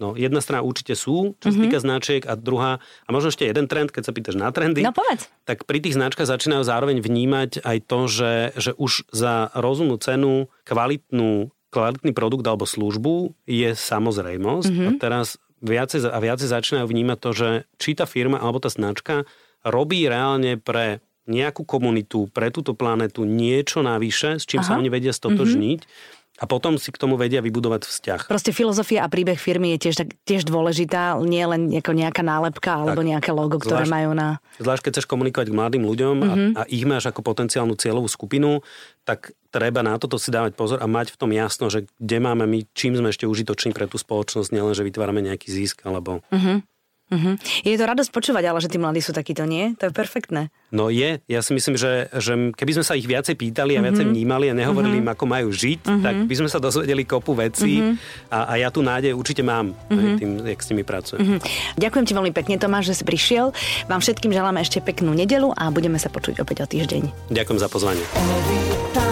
No, 0.00 0.16
jedna 0.16 0.40
strana 0.40 0.64
určite 0.64 0.96
sú, 0.96 1.36
čo 1.36 1.52
sa 1.52 1.52
mm-hmm. 1.52 1.64
týka 1.68 1.78
značiek, 1.78 2.22
a 2.24 2.32
druhá, 2.32 2.80
a 2.80 3.08
možno 3.12 3.28
ešte 3.28 3.44
jeden 3.44 3.68
trend, 3.68 3.92
keď 3.92 4.02
sa 4.08 4.12
pýtaš 4.16 4.36
na 4.40 4.48
trendy, 4.48 4.80
no, 4.80 4.96
povedz. 4.96 5.28
tak 5.44 5.68
pri 5.68 5.84
tých 5.84 6.00
značkách 6.00 6.24
začínajú 6.24 6.64
zároveň 6.64 7.04
vnímať 7.04 7.60
aj 7.60 7.78
to, 7.84 8.00
že, 8.08 8.32
že 8.56 8.70
už 8.80 9.04
za 9.12 9.52
rozumnú 9.52 10.00
cenu 10.00 10.48
kvalitnú, 10.64 11.52
kvalitný 11.68 12.16
produkt 12.16 12.44
alebo 12.48 12.64
službu 12.64 13.36
je 13.44 13.76
samozrejmosť. 13.76 14.72
Mm-hmm. 14.72 14.88
A 14.88 14.90
teraz 14.96 15.36
viacej 15.60 16.08
a 16.08 16.18
viacej 16.18 16.48
začínajú 16.48 16.86
vnímať 16.88 17.18
to, 17.20 17.30
že 17.36 17.48
či 17.76 17.92
tá 17.92 18.08
firma 18.08 18.40
alebo 18.40 18.58
tá 18.58 18.72
značka 18.72 19.28
robí 19.62 20.08
reálne 20.08 20.58
pre 20.58 21.04
nejakú 21.30 21.62
komunitu, 21.62 22.26
pre 22.34 22.50
túto 22.50 22.74
planetu 22.74 23.22
niečo 23.22 23.78
navyše, 23.78 24.42
s 24.42 24.44
čím 24.48 24.58
Aha. 24.58 24.66
sa 24.66 24.78
oni 24.80 24.90
vedia 24.90 25.14
stotožniť. 25.14 25.80
Mm-hmm 25.84 26.20
a 26.40 26.44
potom 26.48 26.80
si 26.80 26.88
k 26.88 26.96
tomu 26.96 27.20
vedia 27.20 27.44
vybudovať 27.44 27.84
vzťah. 27.84 28.20
Proste 28.24 28.56
filozofia 28.56 29.04
a 29.04 29.08
príbeh 29.12 29.36
firmy 29.36 29.76
je 29.76 29.88
tiež, 29.88 29.94
tak, 30.00 30.08
tiež 30.24 30.48
dôležitá, 30.48 31.20
nie 31.20 31.44
len 31.44 31.68
ako 31.68 31.92
nejaká 31.92 32.24
nálepka 32.24 32.80
alebo 32.80 33.04
tak. 33.04 33.10
nejaké 33.12 33.30
logo, 33.36 33.60
ktoré 33.60 33.84
zvlášť, 33.84 33.92
majú 33.92 34.10
na... 34.16 34.28
Zvlášť 34.56 34.82
keď 34.88 34.90
chceš 34.96 35.06
komunikovať 35.12 35.52
k 35.52 35.58
mladým 35.60 35.84
ľuďom 35.84 36.16
mm-hmm. 36.16 36.32
a, 36.32 36.34
mhm. 36.34 36.50
a 36.56 36.62
ich 36.72 36.84
máš 36.88 37.04
ako 37.12 37.20
potenciálnu 37.20 37.76
cieľovú 37.76 38.08
skupinu, 38.08 38.64
tak 39.04 39.36
treba 39.52 39.84
na 39.84 40.00
toto 40.00 40.16
si 40.16 40.32
dávať 40.32 40.56
pozor 40.56 40.80
a 40.80 40.88
mať 40.88 41.12
v 41.12 41.20
tom 41.20 41.30
jasno, 41.36 41.68
že 41.68 41.84
kde 42.00 42.18
máme 42.24 42.48
my, 42.48 42.64
čím 42.72 42.96
sme 42.96 43.12
ešte 43.12 43.28
užitoční 43.28 43.76
pre 43.76 43.84
tú 43.84 44.00
spoločnosť, 44.00 44.48
nielen, 44.56 44.72
že 44.72 44.86
vytvárame 44.88 45.20
nejaký 45.20 45.52
zisk 45.52 45.84
alebo... 45.84 46.24
Mm-hmm. 46.32 46.71
Uh-huh. 47.12 47.36
Je 47.60 47.76
to 47.76 47.84
radosť 47.84 48.08
počúvať, 48.08 48.44
ale 48.48 48.58
že 48.64 48.72
tí 48.72 48.80
mladí 48.80 49.04
sú 49.04 49.12
takíto, 49.12 49.44
nie? 49.44 49.76
To 49.76 49.88
je 49.88 49.92
perfektné. 49.92 50.48
No 50.72 50.88
je. 50.88 51.20
Ja 51.28 51.44
si 51.44 51.52
myslím, 51.52 51.76
že, 51.76 52.08
že 52.16 52.56
keby 52.56 52.80
sme 52.80 52.84
sa 52.88 52.96
ich 52.96 53.04
viacej 53.04 53.36
pýtali 53.36 53.76
a 53.76 53.84
uh-huh. 53.84 53.92
viacej 53.92 54.04
vnímali 54.08 54.48
a 54.48 54.56
nehovorili 54.56 55.04
uh-huh. 55.04 55.12
im, 55.12 55.14
ako 55.14 55.24
majú 55.28 55.48
žiť, 55.52 55.80
uh-huh. 55.84 56.00
tak 56.00 56.14
by 56.24 56.34
sme 56.40 56.48
sa 56.48 56.56
dozvedeli 56.56 57.04
kopu 57.04 57.36
vecí 57.36 57.84
uh-huh. 57.84 58.32
a, 58.32 58.56
a 58.56 58.64
ja 58.64 58.72
tu 58.72 58.80
nádej 58.80 59.12
určite 59.12 59.44
mám 59.44 59.76
uh-huh. 59.76 60.16
tým, 60.16 60.40
jak 60.48 60.60
s 60.64 60.68
nimi 60.72 60.82
pracujem. 60.88 61.20
Uh-huh. 61.20 61.38
Ďakujem 61.76 62.04
ti 62.08 62.12
veľmi 62.16 62.32
pekne, 62.32 62.56
Tomáš, 62.56 62.96
že 62.96 63.02
si 63.02 63.04
prišiel. 63.04 63.52
Vám 63.92 64.00
všetkým 64.00 64.32
želáme 64.32 64.64
ešte 64.64 64.80
peknú 64.80 65.12
nedelu 65.12 65.52
a 65.52 65.68
budeme 65.68 66.00
sa 66.00 66.08
počuť 66.08 66.40
opäť 66.40 66.64
o 66.64 66.66
týždeň. 66.66 67.28
Ďakujem 67.28 67.58
za 67.60 67.68
pozvanie. 67.68 69.11